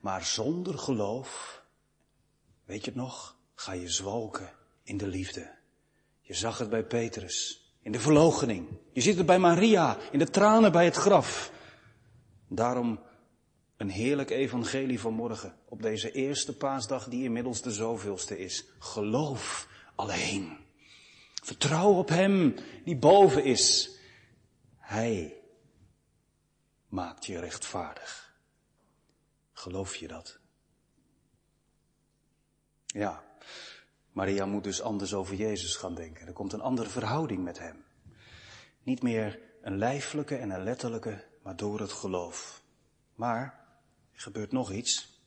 Maar 0.00 0.24
zonder 0.24 0.78
geloof, 0.78 1.62
weet 2.64 2.84
je 2.84 2.90
het 2.90 3.00
nog, 3.00 3.36
ga 3.54 3.72
je 3.72 3.88
zwalken 3.88 4.52
in 4.82 4.96
de 4.96 5.06
liefde. 5.06 5.54
Je 6.20 6.34
zag 6.34 6.58
het 6.58 6.70
bij 6.70 6.84
Petrus, 6.84 7.66
in 7.82 7.92
de 7.92 8.00
verloochening. 8.00 8.68
Je 8.92 9.00
ziet 9.00 9.16
het 9.16 9.26
bij 9.26 9.38
Maria, 9.38 9.98
in 10.10 10.18
de 10.18 10.30
tranen 10.30 10.72
bij 10.72 10.84
het 10.84 10.96
graf. 10.96 11.52
Daarom 12.48 13.00
een 13.76 13.90
heerlijk 13.90 14.30
evangelie 14.30 15.00
van 15.00 15.14
morgen, 15.14 15.56
op 15.68 15.82
deze 15.82 16.12
eerste 16.12 16.56
paasdag 16.56 17.08
die 17.08 17.24
inmiddels 17.24 17.62
de 17.62 17.72
zoveelste 17.72 18.38
is. 18.38 18.64
Geloof 18.78 19.68
alleen. 19.94 20.56
Vertrouw 21.42 21.92
op 21.92 22.08
Hem 22.08 22.54
die 22.84 22.96
boven 22.96 23.44
is 23.44 23.96
hij 24.78 25.41
maakt 26.92 27.26
je 27.26 27.38
rechtvaardig. 27.38 28.36
Geloof 29.52 29.96
je 29.96 30.08
dat? 30.08 30.38
Ja, 32.86 33.24
Maria 34.10 34.46
moet 34.46 34.64
dus 34.64 34.80
anders 34.80 35.14
over 35.14 35.34
Jezus 35.34 35.76
gaan 35.76 35.94
denken. 35.94 36.26
Er 36.26 36.32
komt 36.32 36.52
een 36.52 36.60
andere 36.60 36.88
verhouding 36.88 37.44
met 37.44 37.58
hem. 37.58 37.84
Niet 38.82 39.02
meer 39.02 39.40
een 39.62 39.78
lijfelijke 39.78 40.36
en 40.36 40.50
een 40.50 40.62
letterlijke, 40.62 41.24
maar 41.42 41.56
door 41.56 41.80
het 41.80 41.92
geloof. 41.92 42.62
Maar 43.14 43.66
er 44.12 44.20
gebeurt 44.20 44.52
nog 44.52 44.72
iets. 44.72 45.22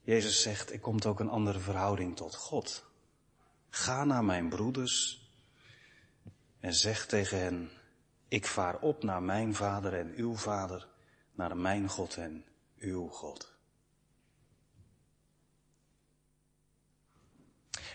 Jezus 0.00 0.42
zegt, 0.42 0.72
er 0.72 0.80
komt 0.80 1.06
ook 1.06 1.20
een 1.20 1.30
andere 1.30 1.58
verhouding 1.58 2.16
tot 2.16 2.34
God. 2.34 2.84
Ga 3.68 4.04
naar 4.04 4.24
mijn 4.24 4.48
broeders 4.48 5.26
en 6.60 6.74
zeg 6.74 7.06
tegen 7.06 7.38
hen, 7.38 7.70
ik 8.32 8.46
vaar 8.46 8.78
op 8.78 9.02
naar 9.02 9.22
mijn 9.22 9.54
vader 9.54 9.94
en 9.94 10.12
uw 10.16 10.36
vader, 10.36 10.88
naar 11.32 11.56
mijn 11.56 11.88
God 11.88 12.16
en 12.16 12.44
uw 12.78 13.08
God. 13.08 13.52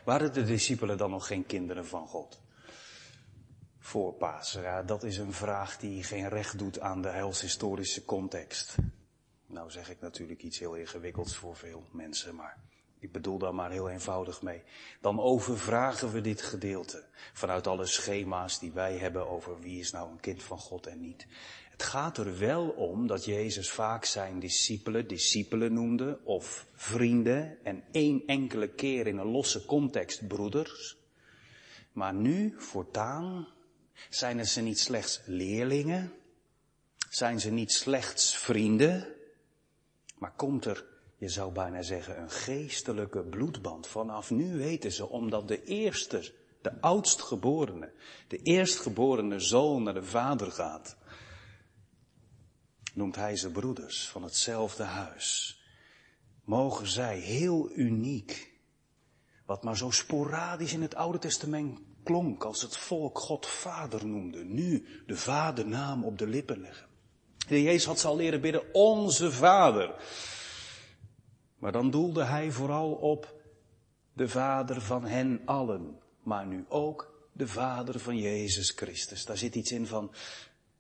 Waren 0.06 0.34
de 0.34 0.44
discipelen 0.44 0.98
dan 0.98 1.10
nog 1.10 1.28
geen 1.28 1.46
kinderen 1.46 1.88
van 1.88 2.08
God? 2.08 2.42
Voor 3.80 4.14
Pasen, 4.14 4.62
ja, 4.62 4.84
dat 4.84 5.04
is 5.04 5.18
een 5.18 5.34
vraag 5.34 5.78
die 5.78 6.04
geen 6.04 6.30
recht 6.30 6.58
doet 6.58 6.80
aan 6.80 7.02
de 7.02 7.10
heilshistorische 7.10 8.06
context. 8.06 8.76
Nou 9.46 9.72
zeg 9.72 9.90
ik 9.90 10.02
natuurlijk 10.02 10.44
iets 10.44 10.60
heel 10.60 10.76
ingewikkelds 10.76 11.36
voor 11.36 11.56
veel 11.56 11.88
mensen, 11.92 12.36
maar 12.36 12.58
ik 13.08 13.14
bedoel 13.14 13.38
daar 13.38 13.56
maar 13.56 13.72
heel 13.72 13.90
eenvoudig 13.90 14.42
mee. 14.42 14.64
Dan 15.02 15.20
overvragen 15.20 16.12
we 16.12 16.22
dit 16.22 16.42
gedeelte 16.42 17.04
vanuit 17.34 17.68
alle 17.68 17.86
schema's 17.86 18.60
die 18.60 18.72
wij 18.72 18.98
hebben 18.98 19.30
over 19.30 19.60
wie 19.60 19.80
is 19.80 19.92
nou 19.92 20.12
een 20.12 20.20
kind 20.20 20.44
van 20.44 20.60
God 20.60 20.88
en 20.88 21.00
niet. 21.00 21.28
Het 21.70 21.84
gaat 21.84 22.18
er 22.18 22.38
wel 22.38 22.68
om 22.68 23.08
dat 23.08 23.26
Jezus 23.26 23.72
vaak 23.72 24.06
zijn 24.06 24.40
discipelen 24.40 25.08
discipelen 25.08 25.74
noemde 25.74 26.20
of 26.24 26.66
vrienden 26.74 27.58
en 27.64 27.84
één 27.92 28.24
enkele 28.26 28.70
keer 28.70 29.08
in 29.08 29.18
een 29.18 29.32
losse 29.32 29.66
context 29.66 30.28
broeders. 30.28 30.98
Maar 31.92 32.14
nu, 32.14 32.54
voortaan, 32.58 33.48
zijn 34.10 34.48
ze 34.48 34.62
niet 34.62 34.80
slechts 34.80 35.22
leerlingen, 35.26 36.14
zijn 37.10 37.40
ze 37.40 37.50
niet 37.50 37.72
slechts 37.72 38.38
vrienden, 38.38 39.16
Maar 40.18 40.34
komt 40.36 40.66
er, 40.66 40.97
je 41.18 41.30
zou 41.30 41.52
bijna 41.52 41.82
zeggen, 41.82 42.22
een 42.22 42.30
geestelijke 42.30 43.24
bloedband. 43.24 43.88
Vanaf 43.88 44.32
nu 44.32 44.58
weten 44.58 44.92
ze, 44.92 45.10
omdat 45.10 45.48
de 45.48 45.64
eerste, 45.64 46.34
de 46.62 46.82
oudstgeborene, 46.82 47.92
de 48.28 48.38
eerstgeborene 48.38 49.40
zoon 49.40 49.84
naar 49.84 49.94
de 49.94 50.04
vader 50.04 50.52
gaat, 50.52 50.98
noemt 52.94 53.16
hij 53.16 53.36
ze 53.36 53.52
broeders 53.52 54.08
van 54.08 54.24
hetzelfde 54.24 54.84
huis. 54.84 55.60
Mogen 56.44 56.88
zij 56.88 57.20
heel 57.20 57.72
uniek, 57.72 58.52
wat 59.46 59.64
maar 59.64 59.78
zo 59.78 59.92
sporadisch 59.92 60.74
in 60.74 60.82
het 60.82 60.96
Oude 60.96 61.20
Testament 61.20 61.80
klonk 62.04 62.44
als 62.44 62.62
het 62.62 62.78
volk 62.78 63.20
God 63.20 63.48
Vader 63.48 64.06
noemde, 64.06 64.44
nu 64.44 64.86
de 65.06 65.16
Vadernaam 65.16 66.04
op 66.04 66.18
de 66.18 66.28
lippen 66.28 66.62
leggen. 66.62 66.88
De 67.48 67.62
Jezus 67.62 67.86
had 67.86 68.00
ze 68.00 68.08
al 68.08 68.16
leren 68.16 68.42
bidden, 68.42 68.74
onze 68.74 69.32
Vader. 69.32 69.96
Maar 71.58 71.72
dan 71.72 71.90
doelde 71.92 72.24
hij 72.24 72.52
vooral 72.52 72.92
op 72.92 73.36
de 74.14 74.30
Vader 74.30 74.82
van 74.82 75.06
hen 75.06 75.42
allen, 75.46 76.00
maar 76.24 76.46
nu 76.46 76.66
ook 76.70 77.30
de 77.32 77.48
Vader 77.48 78.00
van 78.00 78.18
Jezus 78.18 78.70
Christus. 78.76 79.26
Daar 79.26 79.38
zit 79.38 79.56
iets 79.56 79.72
in 79.72 79.88
van, 79.88 80.12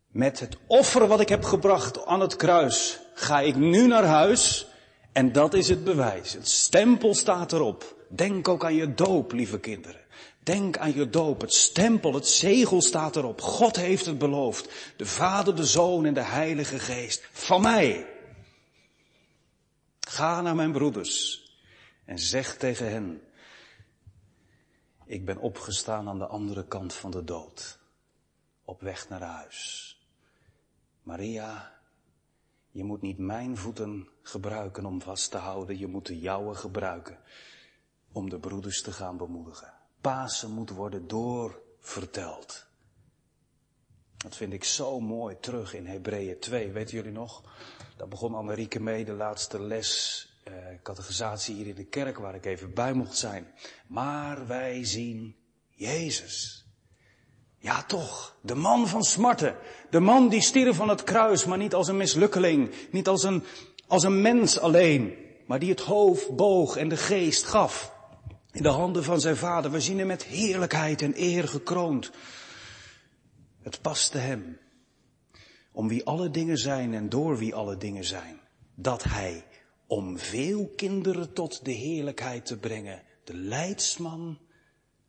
met 0.07 0.39
het 0.39 0.57
offer 0.67 1.07
wat 1.07 1.19
ik 1.19 1.29
heb 1.29 1.43
gebracht 1.43 2.05
aan 2.05 2.19
het 2.19 2.35
kruis, 2.35 2.99
ga 3.13 3.39
ik 3.39 3.55
nu 3.55 3.87
naar 3.87 4.05
huis 4.05 4.67
en 5.13 5.31
dat 5.31 5.53
is 5.53 5.69
het 5.69 5.83
bewijs. 5.83 6.33
Het 6.33 6.49
stempel 6.49 7.13
staat 7.13 7.53
erop. 7.53 7.95
Denk 8.09 8.47
ook 8.47 8.65
aan 8.65 8.75
je 8.75 8.93
doop, 8.93 9.31
lieve 9.31 9.59
kinderen. 9.59 10.01
Denk 10.43 10.77
aan 10.77 10.95
je 10.95 11.09
doop. 11.09 11.41
Het 11.41 11.53
stempel, 11.53 12.13
het 12.13 12.27
zegel 12.27 12.81
staat 12.81 13.15
erop. 13.15 13.41
God 13.41 13.75
heeft 13.75 14.05
het 14.05 14.17
beloofd. 14.17 14.69
De 14.97 15.05
Vader, 15.05 15.55
de 15.55 15.65
Zoon 15.65 16.05
en 16.05 16.13
de 16.13 16.23
Heilige 16.23 16.79
Geest. 16.79 17.27
Van 17.31 17.61
mij. 17.61 18.05
Ga 20.07 20.41
naar 20.41 20.55
mijn 20.55 20.71
broeders 20.71 21.45
en 22.05 22.19
zeg 22.19 22.57
tegen 22.57 22.91
hen, 22.91 23.21
ik 25.05 25.25
ben 25.25 25.37
opgestaan 25.37 26.07
aan 26.07 26.19
de 26.19 26.27
andere 26.27 26.67
kant 26.67 26.93
van 26.93 27.11
de 27.11 27.23
dood, 27.23 27.79
op 28.65 28.81
weg 28.81 29.09
naar 29.09 29.21
huis. 29.21 29.91
Maria, 31.01 31.79
je 32.71 32.83
moet 32.83 33.01
niet 33.01 33.17
mijn 33.17 33.57
voeten 33.57 34.09
gebruiken 34.21 34.85
om 34.85 35.01
vast 35.01 35.31
te 35.31 35.37
houden, 35.37 35.77
je 35.77 35.87
moet 35.87 36.05
de 36.05 36.19
jouwe 36.19 36.55
gebruiken 36.55 37.19
om 38.11 38.29
de 38.29 38.39
broeders 38.39 38.81
te 38.81 38.91
gaan 38.91 39.17
bemoedigen. 39.17 39.73
Pasen 40.01 40.51
moet 40.51 40.69
worden 40.69 41.07
doorverteld. 41.07 42.66
Dat 44.27 44.37
vind 44.37 44.53
ik 44.53 44.63
zo 44.63 44.99
mooi 44.99 45.35
terug 45.39 45.73
in 45.73 45.85
Hebreeën 45.85 46.39
2. 46.39 46.71
Weten 46.71 46.95
jullie 46.95 47.11
nog? 47.11 47.43
Daar 47.97 48.07
begon 48.07 48.35
Annerieke 48.35 48.79
mee, 48.79 49.05
de 49.05 49.11
laatste 49.11 49.61
les, 49.61 50.27
eh, 50.43 50.53
catechisatie 50.83 51.55
hier 51.55 51.67
in 51.67 51.75
de 51.75 51.85
kerk, 51.85 52.17
waar 52.17 52.35
ik 52.35 52.45
even 52.45 52.73
bij 52.73 52.93
mocht 52.93 53.17
zijn. 53.17 53.47
Maar 53.87 54.47
wij 54.47 54.85
zien 54.85 55.35
Jezus. 55.69 56.65
Ja 57.57 57.83
toch, 57.83 58.35
de 58.41 58.55
man 58.55 58.87
van 58.87 59.03
smarten. 59.03 59.55
De 59.89 59.99
man 59.99 60.29
die 60.29 60.41
stierf 60.41 60.75
van 60.75 60.89
het 60.89 61.03
kruis, 61.03 61.45
maar 61.45 61.57
niet 61.57 61.73
als 61.73 61.87
een 61.87 61.97
mislukkeling. 61.97 62.71
Niet 62.91 63.07
als 63.07 63.23
een, 63.23 63.43
als 63.87 64.03
een 64.03 64.21
mens 64.21 64.59
alleen. 64.59 65.15
Maar 65.45 65.59
die 65.59 65.69
het 65.69 65.81
hoofd 65.81 66.35
boog 66.35 66.75
en 66.75 66.89
de 66.89 66.97
geest 66.97 67.43
gaf. 67.43 67.93
In 68.51 68.63
de 68.63 68.69
handen 68.69 69.03
van 69.03 69.21
zijn 69.21 69.37
vader. 69.37 69.71
We 69.71 69.81
zien 69.81 69.97
hem 69.97 70.07
met 70.07 70.23
heerlijkheid 70.23 71.01
en 71.01 71.13
eer 71.15 71.47
gekroond. 71.47 72.11
Het 73.67 73.81
paste 73.81 74.17
hem. 74.17 74.59
Om 75.71 75.87
wie 75.87 76.05
alle 76.05 76.29
dingen 76.29 76.57
zijn 76.57 76.93
en 76.93 77.09
door 77.09 77.37
wie 77.37 77.55
alle 77.55 77.77
dingen 77.77 78.03
zijn. 78.03 78.39
Dat 78.75 79.03
hij, 79.03 79.45
om 79.87 80.17
veel 80.17 80.69
kinderen 80.75 81.33
tot 81.33 81.65
de 81.65 81.71
heerlijkheid 81.71 82.45
te 82.45 82.57
brengen, 82.57 83.03
de 83.23 83.33
leidsman 83.33 84.39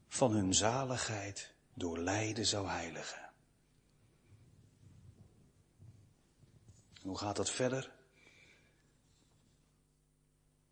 van 0.09 0.33
hun 0.33 0.55
zaligheid 0.55 1.55
door 1.75 1.99
lijden 1.99 2.47
zou 2.47 2.68
heiligen. 2.68 3.31
Hoe 7.03 7.18
gaat 7.18 7.37
dat 7.37 7.51
verder? 7.51 7.92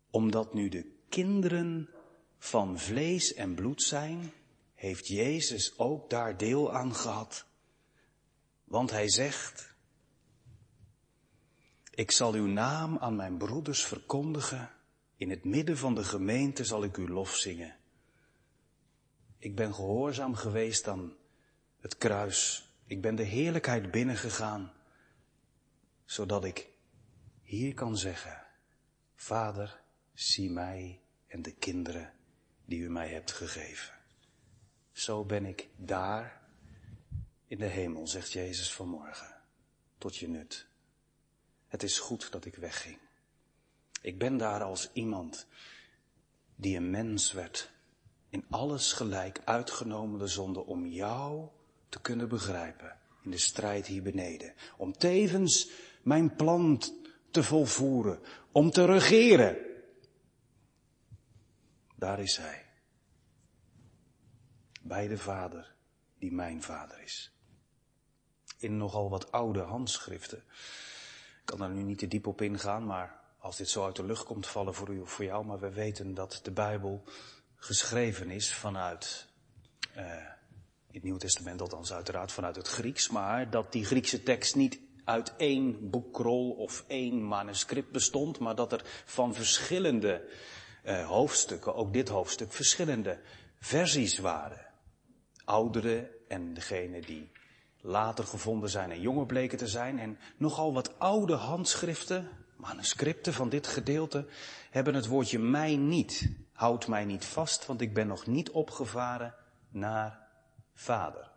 Omdat 0.09 0.53
nu 0.53 0.69
de 0.69 0.91
kinderen 1.09 1.89
van 2.37 2.79
vlees 2.79 3.33
en 3.33 3.55
bloed 3.55 3.81
zijn, 3.81 4.31
heeft 4.73 5.07
Jezus 5.07 5.77
ook 5.77 6.09
daar 6.09 6.37
deel 6.37 6.73
aan 6.73 6.95
gehad. 6.95 7.45
Want 8.67 8.91
hij 8.91 9.09
zegt, 9.09 9.73
ik 11.91 12.11
zal 12.11 12.33
uw 12.33 12.45
naam 12.47 12.97
aan 12.97 13.15
mijn 13.15 13.37
broeders 13.37 13.85
verkondigen, 13.85 14.71
in 15.15 15.29
het 15.29 15.43
midden 15.43 15.77
van 15.77 15.95
de 15.95 16.03
gemeente 16.03 16.63
zal 16.63 16.83
ik 16.83 16.97
uw 16.97 17.07
lof 17.07 17.35
zingen. 17.35 17.75
Ik 19.37 19.55
ben 19.55 19.73
gehoorzaam 19.73 20.35
geweest 20.35 20.87
aan 20.87 21.15
het 21.79 21.97
kruis. 21.97 22.71
Ik 22.85 23.01
ben 23.01 23.15
de 23.15 23.23
heerlijkheid 23.23 23.91
binnengegaan, 23.91 24.73
zodat 26.05 26.43
ik 26.43 26.69
hier 27.43 27.73
kan 27.73 27.97
zeggen, 27.97 28.45
Vader, 29.15 29.81
zie 30.13 30.49
mij 30.49 31.01
en 31.27 31.41
de 31.41 31.53
kinderen 31.53 32.13
die 32.65 32.79
u 32.79 32.89
mij 32.89 33.09
hebt 33.09 33.31
gegeven. 33.31 33.93
Zo 34.91 35.25
ben 35.25 35.45
ik 35.45 35.69
daar 35.75 36.36
in 37.47 37.57
de 37.57 37.65
hemel, 37.65 38.07
zegt 38.07 38.31
Jezus 38.31 38.73
vanmorgen, 38.73 39.41
tot 39.97 40.15
je 40.15 40.29
nut. 40.29 40.67
Het 41.67 41.83
is 41.83 41.99
goed 41.99 42.31
dat 42.31 42.45
ik 42.45 42.55
wegging. 42.55 42.97
Ik 44.01 44.17
ben 44.17 44.37
daar 44.37 44.63
als 44.63 44.89
iemand 44.93 45.47
die 46.55 46.77
een 46.77 46.89
mens 46.89 47.31
werd 47.31 47.71
in 48.29 48.45
alles 48.49 48.93
gelijk 48.93 49.41
uitgenomen 49.45 50.19
de 50.19 50.27
zonde 50.27 50.65
om 50.65 50.85
jou 50.85 51.47
te 51.89 52.01
kunnen 52.01 52.29
begrijpen 52.29 52.99
in 53.23 53.31
de 53.31 53.37
strijd 53.37 53.87
hier 53.87 54.03
beneden. 54.03 54.53
Om 54.77 54.97
tevens 54.97 55.69
mijn 56.01 56.35
plan 56.35 56.81
te 57.31 57.43
volvoeren, 57.43 58.19
om 58.51 58.71
te 58.71 58.85
regeren. 58.85 59.57
Daar 61.95 62.19
is 62.19 62.37
hij. 62.37 62.65
Bij 64.81 65.07
de 65.07 65.17
Vader 65.17 65.75
die 66.19 66.31
mijn 66.31 66.61
Vader 66.61 67.01
is. 67.01 67.36
In 68.57 68.77
nogal 68.77 69.09
wat 69.09 69.31
oude 69.31 69.61
handschriften. 69.61 70.37
Ik 70.37 71.45
kan 71.45 71.59
daar 71.59 71.69
nu 71.69 71.83
niet 71.83 71.97
te 71.97 72.07
diep 72.07 72.27
op 72.27 72.41
ingaan, 72.41 72.85
maar 72.85 73.19
als 73.39 73.57
dit 73.57 73.69
zo 73.69 73.85
uit 73.85 73.95
de 73.95 74.05
lucht 74.05 74.23
komt 74.23 74.47
vallen 74.47 74.73
voor 74.73 74.89
u 74.89 74.99
of 74.99 75.11
voor 75.11 75.25
jou, 75.25 75.45
maar 75.45 75.59
we 75.59 75.69
weten 75.69 76.13
dat 76.13 76.39
de 76.43 76.51
Bijbel 76.51 77.03
geschreven 77.55 78.29
is 78.29 78.53
vanuit, 78.53 79.27
in 79.93 80.93
het 80.93 81.03
Nieuwe 81.03 81.19
Testament 81.19 81.61
althans 81.61 81.93
uiteraard 81.93 82.31
vanuit 82.31 82.55
het 82.55 82.67
Grieks, 82.67 83.09
maar 83.09 83.49
dat 83.49 83.71
die 83.71 83.85
Griekse 83.85 84.23
tekst 84.23 84.55
niet 84.55 84.79
uit 85.03 85.33
één 85.37 85.89
boekrol 85.89 86.51
of 86.51 86.83
één 86.87 87.27
manuscript 87.27 87.91
bestond, 87.91 88.39
maar 88.39 88.55
dat 88.55 88.71
er 88.71 88.81
van 89.05 89.33
verschillende 89.33 90.29
uh, 90.85 91.07
hoofdstukken, 91.07 91.75
ook 91.75 91.93
dit 91.93 92.09
hoofdstuk, 92.09 92.53
verschillende 92.53 93.19
versies 93.59 94.17
waren. 94.17 94.65
Oudere 95.45 96.11
en 96.27 96.53
degene 96.53 97.01
die 97.01 97.31
later 97.87 98.25
gevonden 98.25 98.69
zijn 98.69 98.91
en 98.91 99.01
jonger 99.01 99.25
bleken 99.25 99.57
te 99.57 99.67
zijn. 99.67 99.99
En 99.99 100.17
nogal 100.37 100.73
wat 100.73 100.99
oude 100.99 101.33
handschriften, 101.33 102.29
manuscripten 102.55 103.33
van 103.33 103.49
dit 103.49 103.67
gedeelte, 103.67 104.27
hebben 104.69 104.93
het 104.93 105.07
woordje 105.07 105.39
mij 105.39 105.75
niet 105.75 106.45
Houd 106.57 106.87
mij 106.87 107.05
niet 107.05 107.25
vast, 107.25 107.65
want 107.65 107.81
ik 107.81 107.93
ben 107.93 108.07
nog 108.07 108.25
niet 108.25 108.49
opgevaren 108.49 109.35
naar 109.69 110.27
vader. 110.73 111.31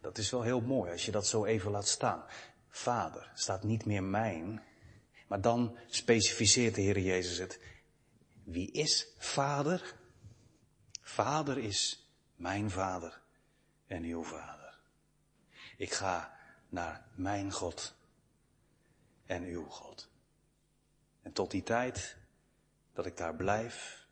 Dat 0.00 0.18
is 0.18 0.30
wel 0.30 0.42
heel 0.42 0.60
mooi 0.60 0.92
als 0.92 1.04
je 1.04 1.10
dat 1.10 1.26
zo 1.26 1.44
even 1.44 1.70
laat 1.70 1.88
staan. 1.88 2.24
Vader 2.68 3.30
staat 3.34 3.62
niet 3.62 3.84
meer 3.84 4.02
mijn, 4.02 4.62
maar 5.28 5.40
dan 5.40 5.78
specificeert 5.86 6.74
de 6.74 6.80
Heer 6.80 6.98
Jezus 6.98 7.38
het. 7.38 7.60
Wie 8.44 8.70
is 8.70 9.06
vader? 9.18 9.94
Vader 11.02 11.58
is 11.58 12.05
mijn 12.36 12.70
vader 12.70 13.22
en 13.86 14.02
uw 14.02 14.22
vader. 14.22 14.78
Ik 15.76 15.92
ga 15.92 16.38
naar 16.68 17.06
mijn 17.14 17.52
God 17.52 17.94
en 19.26 19.42
uw 19.42 19.64
God. 19.64 20.08
En 21.22 21.32
tot 21.32 21.50
die 21.50 21.62
tijd 21.62 22.16
dat 22.92 23.06
ik 23.06 23.16
daar 23.16 23.34
blijf, 23.34 24.06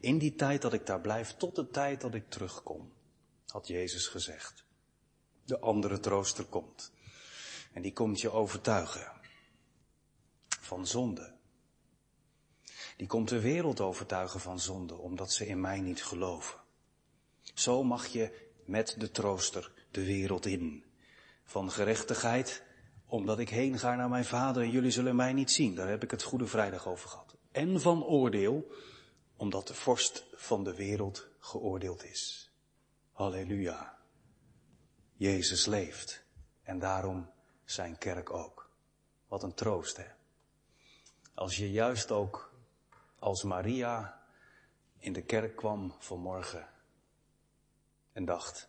in 0.00 0.18
die 0.18 0.34
tijd 0.34 0.62
dat 0.62 0.72
ik 0.72 0.86
daar 0.86 1.00
blijf, 1.00 1.34
tot 1.36 1.56
de 1.56 1.70
tijd 1.70 2.00
dat 2.00 2.14
ik 2.14 2.30
terugkom, 2.30 2.92
had 3.46 3.66
Jezus 3.66 4.06
gezegd. 4.06 4.64
De 5.44 5.58
andere 5.58 6.00
trooster 6.00 6.44
komt. 6.44 6.92
En 7.72 7.82
die 7.82 7.92
komt 7.92 8.20
je 8.20 8.30
overtuigen 8.30 9.12
van 10.60 10.86
zonde. 10.86 11.34
Die 12.96 13.06
komt 13.06 13.28
de 13.28 13.40
wereld 13.40 13.80
overtuigen 13.80 14.40
van 14.40 14.60
zonde, 14.60 14.94
omdat 14.94 15.32
ze 15.32 15.46
in 15.46 15.60
mij 15.60 15.80
niet 15.80 16.04
geloven. 16.04 16.63
Zo 17.54 17.82
mag 17.82 18.06
je 18.06 18.50
met 18.64 18.94
de 18.98 19.10
trooster 19.10 19.72
de 19.90 20.04
wereld 20.04 20.46
in. 20.46 20.84
Van 21.44 21.70
gerechtigheid 21.70 22.62
omdat 23.06 23.38
ik 23.38 23.48
heen 23.48 23.78
ga 23.78 23.94
naar 23.94 24.08
mijn 24.08 24.24
vader 24.24 24.62
en 24.62 24.70
jullie 24.70 24.90
zullen 24.90 25.16
mij 25.16 25.32
niet 25.32 25.50
zien. 25.50 25.74
Daar 25.74 25.88
heb 25.88 26.02
ik 26.02 26.10
het 26.10 26.22
Goede 26.22 26.46
Vrijdag 26.46 26.88
over 26.88 27.08
gehad. 27.08 27.36
En 27.52 27.80
van 27.80 28.04
oordeel, 28.04 28.72
omdat 29.36 29.66
de 29.66 29.74
vorst 29.74 30.24
van 30.32 30.64
de 30.64 30.74
wereld 30.74 31.28
geoordeeld 31.38 32.04
is. 32.04 32.50
Halleluja. 33.12 33.98
Jezus 35.12 35.66
leeft. 35.66 36.24
En 36.62 36.78
daarom 36.78 37.30
zijn 37.64 37.98
kerk 37.98 38.32
ook. 38.32 38.70
Wat 39.28 39.42
een 39.42 39.54
troost, 39.54 39.96
hè? 39.96 40.06
Als 41.34 41.56
je 41.56 41.70
juist 41.70 42.10
ook 42.10 42.52
als 43.18 43.42
Maria 43.42 44.22
in 44.98 45.12
de 45.12 45.22
kerk 45.22 45.56
kwam 45.56 45.94
vanmorgen 45.98 46.68
en 48.14 48.24
dacht, 48.24 48.68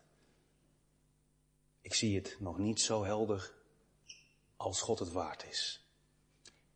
ik 1.82 1.94
zie 1.94 2.16
het 2.16 2.38
nog 2.40 2.58
niet 2.58 2.82
zo 2.82 3.04
helder 3.04 3.54
als 4.58 4.82
God 4.82 5.00
het 5.00 5.12
waard 5.12 5.46
is. 5.50 5.86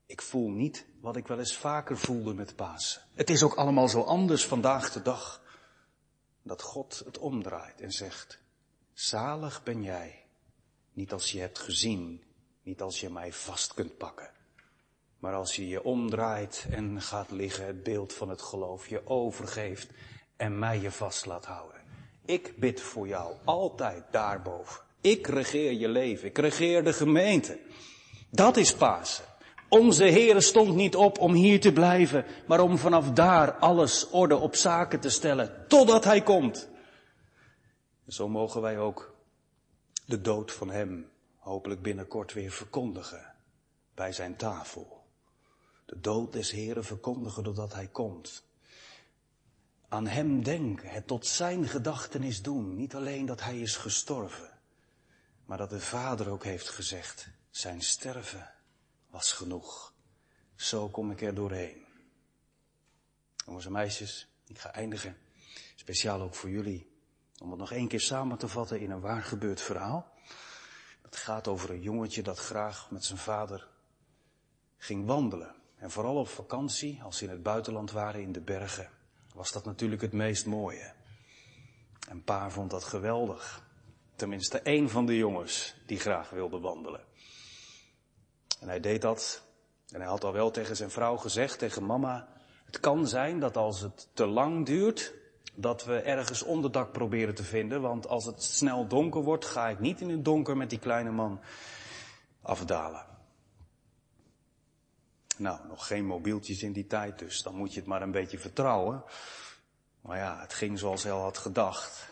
Ik 0.06 0.22
voel 0.22 0.50
niet 0.50 0.86
wat 1.02 1.16
ik 1.16 1.28
wel 1.28 1.40
eens 1.40 1.58
vaker 1.58 1.98
voelde 1.98 2.34
met 2.34 2.56
Pasen. 2.56 3.02
Het 3.14 3.30
is 3.30 3.44
ook 3.44 3.54
allemaal 3.54 3.88
zo 3.88 4.02
anders 4.02 4.46
vandaag 4.46 4.92
de 4.92 5.02
dag. 5.02 5.42
Dat 6.42 6.62
God 6.62 7.02
het 7.06 7.18
omdraait 7.18 7.82
en 7.82 7.92
zegt, 7.92 8.40
zalig 8.94 9.64
ben 9.64 9.84
jij. 9.84 10.26
Niet 10.94 11.14
als 11.14 11.32
je 11.32 11.40
hebt 11.40 11.60
gezien, 11.60 12.24
niet 12.64 12.82
als 12.82 13.00
je 13.00 13.10
mij 13.10 13.34
vast 13.34 13.74
kunt 13.74 13.98
pakken. 13.98 14.32
Maar 15.20 15.34
als 15.34 15.56
je 15.56 15.68
je 15.68 15.84
omdraait 15.84 16.68
en 16.70 17.02
gaat 17.02 17.32
liggen, 17.32 17.66
het 17.66 17.84
beeld 17.84 18.14
van 18.14 18.30
het 18.30 18.42
geloof 18.42 18.88
je 18.88 19.08
overgeeft 19.08 19.90
en 20.36 20.60
mij 20.60 20.80
je 20.80 20.92
vast 20.92 21.26
laat 21.26 21.46
houden. 21.46 21.79
Ik 22.30 22.54
bid 22.58 22.82
voor 22.82 23.08
jou 23.08 23.36
altijd 23.44 24.04
daarboven. 24.12 24.82
Ik 25.02 25.28
regeer 25.28 25.72
je 25.72 25.88
leven. 25.88 26.28
Ik 26.28 26.38
regeer 26.38 26.84
de 26.84 26.94
gemeente. 26.94 27.60
Dat 28.30 28.58
is 28.58 28.76
Pasen. 28.76 29.26
Onze 29.70 30.04
Heer 30.04 30.42
stond 30.42 30.76
niet 30.76 30.96
op 30.96 31.20
om 31.20 31.34
hier 31.34 31.60
te 31.60 31.74
blijven, 31.74 32.26
maar 32.48 32.60
om 32.60 32.78
vanaf 32.78 33.12
daar 33.12 33.54
alles 33.54 34.10
orde 34.10 34.38
op 34.38 34.56
zaken 34.56 35.00
te 35.00 35.10
stellen, 35.10 35.66
totdat 35.68 36.04
Hij 36.04 36.22
komt. 36.22 36.70
Zo 38.08 38.28
mogen 38.28 38.62
wij 38.62 38.80
ook 38.80 39.16
de 40.06 40.22
dood 40.22 40.52
van 40.52 40.70
Hem 40.70 41.10
hopelijk 41.38 41.82
binnenkort 41.82 42.34
weer 42.34 42.52
verkondigen 42.52 43.36
bij 43.94 44.12
Zijn 44.12 44.36
tafel. 44.36 45.04
De 45.86 46.00
dood 46.00 46.34
des 46.34 46.52
Heren 46.52 46.84
verkondigen 46.84 47.44
doordat 47.44 47.74
Hij 47.74 47.88
komt. 47.88 48.44
Aan 49.90 50.08
Hem 50.08 50.44
denken, 50.44 50.90
het 50.90 51.08
tot 51.08 51.26
Zijn 51.26 51.68
gedachtenis 51.68 52.42
doen, 52.42 52.76
niet 52.76 52.96
alleen 52.96 53.26
dat 53.26 53.42
Hij 53.42 53.60
is 53.60 53.76
gestorven, 53.76 54.60
maar 55.46 55.58
dat 55.58 55.70
de 55.70 55.80
Vader 55.80 56.30
ook 56.30 56.44
heeft 56.44 56.70
gezegd, 56.70 57.30
Zijn 57.50 57.82
sterven 57.82 58.52
was 59.10 59.32
genoeg. 59.32 59.94
Zo 60.56 60.90
kom 60.90 61.12
ik 61.12 61.22
er 61.22 61.34
doorheen. 61.34 61.86
Jongens 63.46 63.66
en 63.66 63.72
meisjes, 63.72 64.28
ik 64.48 64.60
ga 64.60 64.74
eindigen. 64.74 65.18
Speciaal 65.76 66.22
ook 66.22 66.36
voor 66.36 66.50
jullie. 66.50 66.92
Om 67.38 67.50
het 67.50 67.60
nog 67.60 67.72
één 67.72 67.88
keer 67.88 68.02
samen 68.02 68.38
te 68.38 68.48
vatten 68.48 68.80
in 68.80 68.92
een 68.92 69.00
waar 69.00 69.24
gebeurd 69.24 69.62
verhaal. 69.62 70.12
Het 71.02 71.16
gaat 71.16 71.48
over 71.48 71.70
een 71.70 71.82
jongetje 71.82 72.24
dat 72.24 72.40
graag 72.40 72.92
met 72.92 73.06
zijn 73.06 73.18
vader 73.18 73.68
ging 74.78 75.06
wandelen. 75.06 75.56
En 75.78 75.92
vooral 75.92 76.16
op 76.16 76.28
vakantie, 76.28 77.02
als 77.04 77.18
ze 77.18 77.24
in 77.24 77.30
het 77.30 77.44
buitenland 77.44 77.92
waren 77.92 78.22
in 78.22 78.32
de 78.32 78.42
bergen, 78.42 78.90
was 79.40 79.52
dat 79.52 79.66
natuurlijk 79.66 80.02
het 80.02 80.14
meest 80.14 80.46
mooie. 80.46 80.92
En 82.10 82.24
pa 82.24 82.50
vond 82.50 82.72
dat 82.72 82.84
geweldig. 82.84 83.64
Tenminste 84.16 84.60
één 84.60 84.90
van 84.90 85.06
de 85.06 85.18
jongens 85.18 85.76
die 85.86 86.00
graag 86.00 86.30
wilde 86.30 86.60
wandelen. 86.60 87.02
En 88.60 88.68
hij 88.68 88.80
deed 88.80 89.02
dat. 89.02 89.44
En 89.92 90.00
hij 90.00 90.10
had 90.10 90.24
al 90.24 90.34
wel 90.34 90.52
tegen 90.52 90.76
zijn 90.76 90.90
vrouw 90.90 91.18
gezegd, 91.18 91.60
tegen 91.60 91.86
mama, 91.86 92.28
het 92.66 92.80
kan 92.80 93.08
zijn 93.08 93.40
dat 93.40 93.58
als 93.58 93.82
het 93.82 94.08
te 94.14 94.26
lang 94.26 94.66
duurt, 94.66 95.14
dat 95.54 95.86
we 95.86 96.00
ergens 96.00 96.44
onderdak 96.44 96.92
proberen 96.92 97.36
te 97.36 97.44
vinden, 97.44 97.82
want 97.82 98.08
als 98.08 98.26
het 98.26 98.44
snel 98.44 98.88
donker 98.88 99.22
wordt, 99.22 99.46
ga 99.46 99.70
ik 99.70 99.80
niet 99.80 100.02
in 100.02 100.10
het 100.10 100.26
donker 100.26 100.58
met 100.58 100.70
die 100.70 100.80
kleine 100.80 101.12
man 101.12 101.40
afdalen. 102.42 103.09
Nou, 105.40 105.68
nog 105.68 105.88
geen 105.88 106.06
mobieltjes 106.06 106.64
in 106.64 106.72
die 106.72 106.88
tijd, 106.88 107.20
dus 107.20 107.44
dan 107.44 107.56
moet 107.56 107.74
je 107.74 107.80
het 107.80 107.90
maar 107.90 108.02
een 108.02 108.12
beetje 108.12 108.40
vertrouwen. 108.40 109.04
Maar 110.02 110.18
ja, 110.18 110.42
het 110.42 110.54
ging 110.54 110.80
zoals 110.80 111.04
hij 111.04 111.12
al 111.12 111.22
had 111.22 111.38
gedacht. 111.38 112.10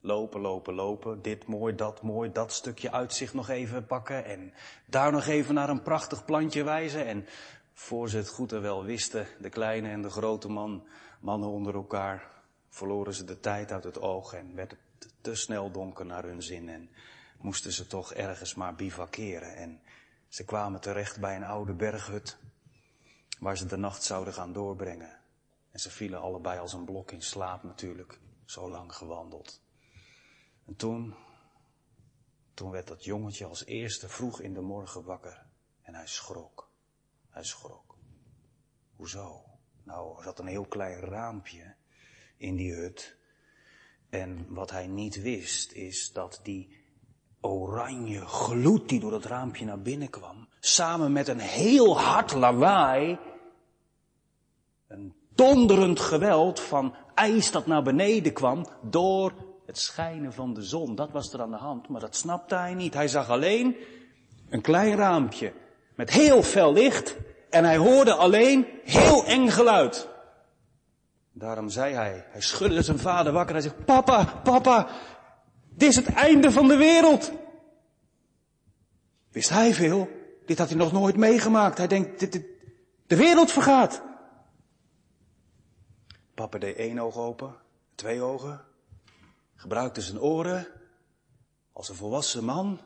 Lopen, 0.00 0.40
lopen, 0.40 0.74
lopen. 0.74 1.22
Dit 1.22 1.46
mooi, 1.46 1.74
dat 1.74 2.02
mooi, 2.02 2.32
dat 2.32 2.52
stukje 2.52 2.92
uitzicht 2.92 3.34
nog 3.34 3.48
even 3.48 3.86
pakken. 3.86 4.24
En 4.24 4.52
daar 4.86 5.12
nog 5.12 5.26
even 5.26 5.54
naar 5.54 5.68
een 5.68 5.82
prachtig 5.82 6.24
plantje 6.24 6.64
wijzen. 6.64 7.06
En 7.06 7.26
voor 7.74 8.08
ze 8.08 8.16
het 8.16 8.28
goed 8.28 8.52
en 8.52 8.62
wel 8.62 8.84
wisten, 8.84 9.26
de 9.40 9.48
kleine 9.48 9.88
en 9.88 10.02
de 10.02 10.10
grote 10.10 10.48
man, 10.48 10.86
mannen 11.20 11.48
onder 11.48 11.74
elkaar, 11.74 12.30
verloren 12.68 13.14
ze 13.14 13.24
de 13.24 13.40
tijd 13.40 13.72
uit 13.72 13.84
het 13.84 14.00
oog 14.00 14.32
en 14.32 14.54
werd 14.54 14.70
het 14.70 15.14
te 15.20 15.34
snel 15.34 15.70
donker 15.70 16.06
naar 16.06 16.24
hun 16.24 16.42
zin. 16.42 16.68
En 16.68 16.90
moesten 17.40 17.72
ze 17.72 17.86
toch 17.86 18.12
ergens 18.14 18.54
maar 18.54 18.74
bivakeren. 18.74 19.56
En 19.56 19.80
ze 20.28 20.44
kwamen 20.44 20.80
terecht 20.80 21.20
bij 21.20 21.36
een 21.36 21.44
oude 21.44 21.72
berghut, 21.72 22.38
waar 23.42 23.56
ze 23.56 23.66
de 23.66 23.76
nacht 23.76 24.02
zouden 24.02 24.34
gaan 24.34 24.52
doorbrengen. 24.52 25.20
En 25.70 25.80
ze 25.80 25.90
vielen 25.90 26.20
allebei 26.20 26.58
als 26.58 26.72
een 26.72 26.84
blok 26.84 27.10
in 27.10 27.22
slaap 27.22 27.62
natuurlijk, 27.62 28.20
zo 28.44 28.70
lang 28.70 28.94
gewandeld. 28.94 29.62
En 30.66 30.76
toen, 30.76 31.14
toen 32.54 32.70
werd 32.70 32.86
dat 32.86 33.04
jongetje 33.04 33.46
als 33.46 33.64
eerste 33.64 34.08
vroeg 34.08 34.40
in 34.40 34.54
de 34.54 34.60
morgen 34.60 35.04
wakker. 35.04 35.46
En 35.82 35.94
hij 35.94 36.06
schrok. 36.06 36.70
Hij 37.28 37.44
schrok. 37.44 37.96
Hoezo? 38.96 39.44
Nou, 39.82 40.16
er 40.16 40.22
zat 40.22 40.38
een 40.38 40.46
heel 40.46 40.66
klein 40.66 41.00
raampje 41.00 41.74
in 42.36 42.56
die 42.56 42.74
hut. 42.74 43.16
En 44.08 44.54
wat 44.54 44.70
hij 44.70 44.86
niet 44.86 45.22
wist, 45.22 45.72
is 45.72 46.12
dat 46.12 46.40
die 46.42 46.84
oranje 47.40 48.26
gloed 48.26 48.88
die 48.88 49.00
door 49.00 49.10
dat 49.10 49.24
raampje 49.24 49.64
naar 49.64 49.82
binnen 49.82 50.10
kwam, 50.10 50.48
samen 50.60 51.12
met 51.12 51.28
een 51.28 51.38
heel 51.38 52.00
hard 52.00 52.32
lawaai, 52.32 53.18
een 54.92 55.14
donderend 55.34 56.00
geweld 56.00 56.60
van 56.60 56.94
ijs 57.14 57.50
dat 57.50 57.66
naar 57.66 57.82
beneden 57.82 58.32
kwam, 58.32 58.66
door 58.82 59.32
het 59.66 59.78
schijnen 59.78 60.32
van 60.32 60.54
de 60.54 60.62
zon. 60.62 60.94
Dat 60.94 61.10
was 61.10 61.32
er 61.32 61.40
aan 61.40 61.50
de 61.50 61.56
hand, 61.56 61.88
maar 61.88 62.00
dat 62.00 62.16
snapte 62.16 62.54
hij 62.54 62.74
niet. 62.74 62.94
Hij 62.94 63.08
zag 63.08 63.30
alleen 63.30 63.76
een 64.48 64.60
klein 64.60 64.96
raampje 64.96 65.52
met 65.94 66.10
heel 66.10 66.42
fel 66.42 66.72
licht 66.72 67.16
en 67.50 67.64
hij 67.64 67.76
hoorde 67.76 68.14
alleen 68.14 68.66
heel 68.84 69.24
eng 69.24 69.48
geluid. 69.48 70.08
Daarom 71.32 71.68
zei 71.68 71.94
hij, 71.94 72.24
hij 72.28 72.40
schudde 72.40 72.82
zijn 72.82 72.98
vader 72.98 73.32
wakker. 73.32 73.54
Hij 73.54 73.62
zegt, 73.62 73.84
papa, 73.84 74.24
papa, 74.24 74.88
dit 75.70 75.88
is 75.88 75.96
het 75.96 76.12
einde 76.12 76.50
van 76.50 76.68
de 76.68 76.76
wereld. 76.76 77.32
Wist 79.30 79.48
hij 79.48 79.74
veel? 79.74 80.08
Dit 80.46 80.58
had 80.58 80.68
hij 80.68 80.78
nog 80.78 80.92
nooit 80.92 81.16
meegemaakt. 81.16 81.78
Hij 81.78 81.86
denkt, 81.86 82.20
dit, 82.20 82.32
dit, 82.32 82.44
de 83.06 83.16
wereld 83.16 83.50
vergaat. 83.50 84.02
Papa 86.42 86.58
deed 86.58 86.76
één 86.76 86.98
oog 86.98 87.16
open, 87.16 87.56
twee 87.94 88.22
ogen, 88.22 88.64
gebruikte 89.54 90.00
zijn 90.00 90.20
oren 90.20 90.66
als 91.72 91.88
een 91.88 91.94
volwassen 91.94 92.44
man. 92.44 92.80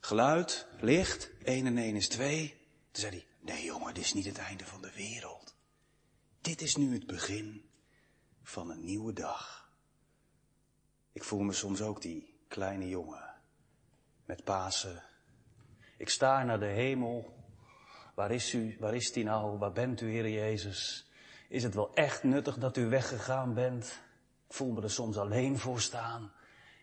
Geluid, 0.00 0.66
licht, 0.80 1.30
één 1.42 1.66
en 1.66 1.78
één 1.78 1.96
is 1.96 2.08
twee. 2.08 2.48
Toen 2.90 3.02
zei 3.02 3.12
hij, 3.12 3.26
nee 3.40 3.64
jongen, 3.64 3.94
dit 3.94 4.04
is 4.04 4.12
niet 4.12 4.24
het 4.24 4.38
einde 4.38 4.66
van 4.66 4.82
de 4.82 4.92
wereld. 4.92 5.54
Dit 6.40 6.60
is 6.60 6.76
nu 6.76 6.92
het 6.92 7.06
begin 7.06 7.70
van 8.42 8.70
een 8.70 8.84
nieuwe 8.84 9.12
dag. 9.12 9.70
Ik 11.12 11.24
voel 11.24 11.40
me 11.40 11.52
soms 11.52 11.80
ook 11.80 12.02
die 12.02 12.38
kleine 12.48 12.88
jongen 12.88 13.34
met 14.24 14.44
Pasen. 14.44 15.02
Ik 15.98 16.08
sta 16.08 16.42
naar 16.44 16.60
de 16.60 16.66
hemel. 16.66 17.36
Waar 18.14 18.30
is 18.30 18.52
u? 18.52 18.76
Waar 18.80 18.94
is 18.94 19.12
die 19.12 19.24
nou? 19.24 19.58
Waar 19.58 19.72
bent 19.72 20.00
u, 20.00 20.10
Heer 20.10 20.28
Jezus? 20.28 21.07
Is 21.48 21.62
het 21.62 21.74
wel 21.74 21.94
echt 21.94 22.22
nuttig 22.22 22.58
dat 22.58 22.76
u 22.76 22.88
weggegaan 22.88 23.54
bent? 23.54 23.84
Ik 24.48 24.54
voel 24.54 24.72
me 24.72 24.82
er 24.82 24.90
soms 24.90 25.16
alleen 25.16 25.58
voor 25.58 25.80
staan. 25.80 26.32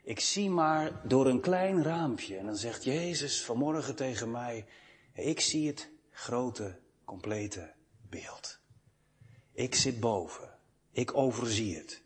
Ik 0.03 0.20
zie 0.20 0.49
maar 0.49 1.07
door 1.07 1.28
een 1.28 1.41
klein 1.41 1.84
raampje 1.84 2.38
en 2.38 2.45
dan 2.45 2.55
zegt 2.55 2.84
Jezus 2.84 3.43
vanmorgen 3.43 3.95
tegen 3.95 4.32
mij, 4.32 4.66
ik 5.13 5.39
zie 5.39 5.68
het 5.68 5.89
grote, 6.11 6.80
complete 7.05 7.74
beeld. 8.09 8.59
Ik 9.51 9.76
zit 9.76 9.99
boven. 9.99 10.53
Ik 10.91 11.13
overzie 11.13 11.78
het. 11.78 12.01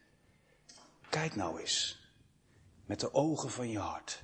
Kijk 1.10 1.36
nou 1.36 1.60
eens. 1.60 1.99
Met 2.86 2.99
de 2.99 3.14
ogen 3.14 3.49
van 3.49 3.70
je 3.70 3.80
hart. 3.80 4.22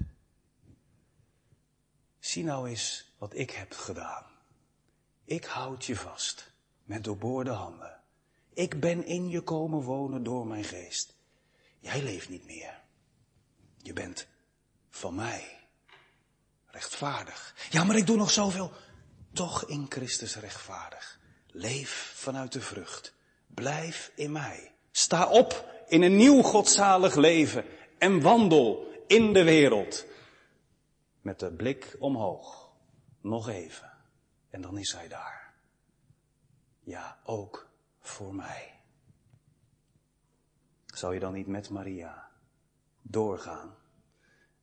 Zie 2.20 2.44
nou 2.44 2.70
eens 2.70 3.14
wat 3.18 3.36
ik 3.36 3.52
heb 3.52 3.74
gedaan. 3.74 4.26
Ik 5.24 5.46
houd 5.46 5.86
je 5.86 5.96
vast 5.96 6.52
met 6.84 7.04
doorboorde 7.04 7.52
handen. 7.52 8.04
Ik 8.56 8.80
ben 8.80 9.06
in 9.06 9.30
je 9.30 9.41
komen 9.41 9.82
wonen 9.82 10.24
door 10.24 10.47
mijn 10.47 10.64
geest. 10.64 11.16
Jij 11.80 12.03
leeft 12.03 12.30
niet 12.30 12.45
meer. 12.45 12.82
Je 13.78 13.93
bent 13.93 14.28
van 14.89 15.16
mij. 15.16 15.60
rechtvaardig. 16.66 17.56
Ja, 17.70 17.84
maar 17.84 17.95
ik 17.95 18.06
doe 18.06 18.18
nog 18.18 18.32
zoveel. 18.32 18.72
Toch 19.34 19.66
in 19.66 19.86
Christus 19.89 20.36
rechtvaardig. 20.36 21.20
Leef 21.47 22.14
vanuit 22.16 22.51
de 22.51 22.62
vrucht. 22.62 23.14
Blijf 23.47 24.12
in 24.16 24.32
mij. 24.32 24.76
Sta 24.91 25.30
op 25.30 25.84
in 25.88 26.01
een 26.01 26.16
nieuw 26.16 26.41
godzalig 26.41 27.16
leven 27.16 27.66
en 27.97 28.22
wandel 28.22 28.88
in 29.08 29.34
de 29.34 29.43
wereld. 29.43 30.06
Met 31.22 31.39
de 31.39 31.51
blik 31.51 31.95
omhoog. 31.99 32.72
Nog 33.22 33.49
even. 33.49 33.91
En 34.49 34.62
dan 34.62 34.78
is 34.78 34.93
hij 34.93 35.08
daar. 35.08 35.53
Ja, 36.84 37.20
ook 37.24 37.74
voor 38.08 38.36
mij. 38.36 38.74
Zou 40.86 41.14
je 41.14 41.20
dan 41.20 41.34
niet 41.34 41.47
met 41.47 41.70
Maria 41.70 42.32
doorgaan? 43.01 43.76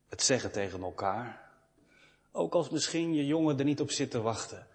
Het 0.09 0.23
zeggen 0.23 0.53
tegen 0.53 0.83
elkaar. 0.83 1.51
Ook 2.33 2.55
als 2.55 2.71
misschien 2.71 3.15
je 3.15 3.27
jongen 3.27 3.59
er 3.59 3.65
niet 3.65 3.81
op 3.81 3.91
zit 3.91 4.11
te 4.11 4.21
wachten. 4.21 4.67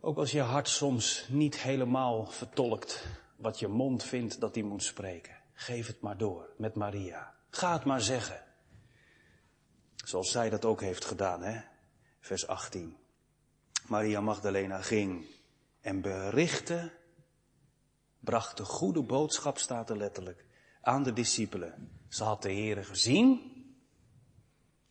Ook 0.00 0.16
als 0.16 0.30
je 0.30 0.40
hart 0.40 0.68
soms 0.68 1.26
niet 1.28 1.58
helemaal 1.58 2.26
vertolkt 2.26 3.06
wat 3.36 3.58
je 3.58 3.68
mond 3.68 4.04
vindt 4.04 4.40
dat 4.40 4.54
hij 4.54 4.64
moet 4.64 4.82
spreken. 4.82 5.36
Geef 5.52 5.86
het 5.86 6.00
maar 6.00 6.16
door 6.16 6.48
met 6.56 6.74
Maria. 6.74 7.34
Ga 7.50 7.72
het 7.72 7.84
maar 7.84 8.00
zeggen. 8.00 8.44
Zoals 10.04 10.30
zij 10.30 10.50
dat 10.50 10.64
ook 10.64 10.80
heeft 10.80 11.04
gedaan, 11.04 11.42
hè? 11.42 11.60
Vers 12.20 12.46
18. 12.46 12.96
Maria 13.86 14.20
Magdalena 14.20 14.82
ging 14.82 15.26
en 15.80 16.00
berichtte, 16.00 16.92
bracht 18.24 18.56
de 18.56 18.64
goede 18.64 19.02
boodschap, 19.02 19.58
staat 19.58 19.90
er 19.90 19.96
letterlijk, 19.96 20.44
aan 20.80 21.02
de 21.02 21.12
discipelen. 21.12 21.90
Ze 22.08 22.24
had 22.24 22.42
de 22.42 22.52
Heere 22.52 22.84
gezien. 22.84 23.50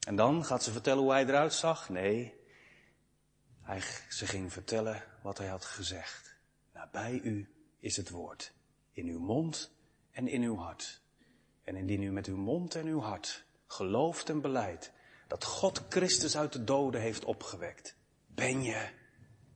En 0.07 0.15
dan 0.15 0.45
gaat 0.45 0.63
ze 0.63 0.71
vertellen 0.71 1.03
hoe 1.03 1.11
hij 1.11 1.25
eruit 1.25 1.53
zag? 1.53 1.89
Nee. 1.89 2.33
Hij, 3.61 3.81
ze 4.09 4.25
ging 4.25 4.53
vertellen 4.53 5.03
wat 5.21 5.37
hij 5.37 5.47
had 5.47 5.65
gezegd. 5.65 6.35
Nabij 6.73 7.19
u 7.23 7.49
is 7.79 7.97
het 7.97 8.09
woord. 8.09 8.53
In 8.91 9.07
uw 9.07 9.19
mond 9.19 9.71
en 10.11 10.27
in 10.27 10.41
uw 10.41 10.55
hart. 10.55 11.01
En 11.63 11.75
indien 11.75 12.01
u 12.01 12.11
met 12.11 12.27
uw 12.27 12.37
mond 12.37 12.75
en 12.75 12.85
uw 12.85 12.99
hart 12.99 13.43
gelooft 13.67 14.29
en 14.29 14.41
beleidt 14.41 14.91
dat 15.27 15.43
God 15.43 15.81
Christus 15.89 16.37
uit 16.37 16.53
de 16.53 16.63
doden 16.63 17.01
heeft 17.01 17.25
opgewekt, 17.25 17.95
ben 18.27 18.63
je 18.63 18.89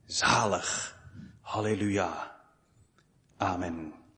zalig. 0.04 1.00
Halleluja. 1.40 2.35
Amen. 3.40 3.92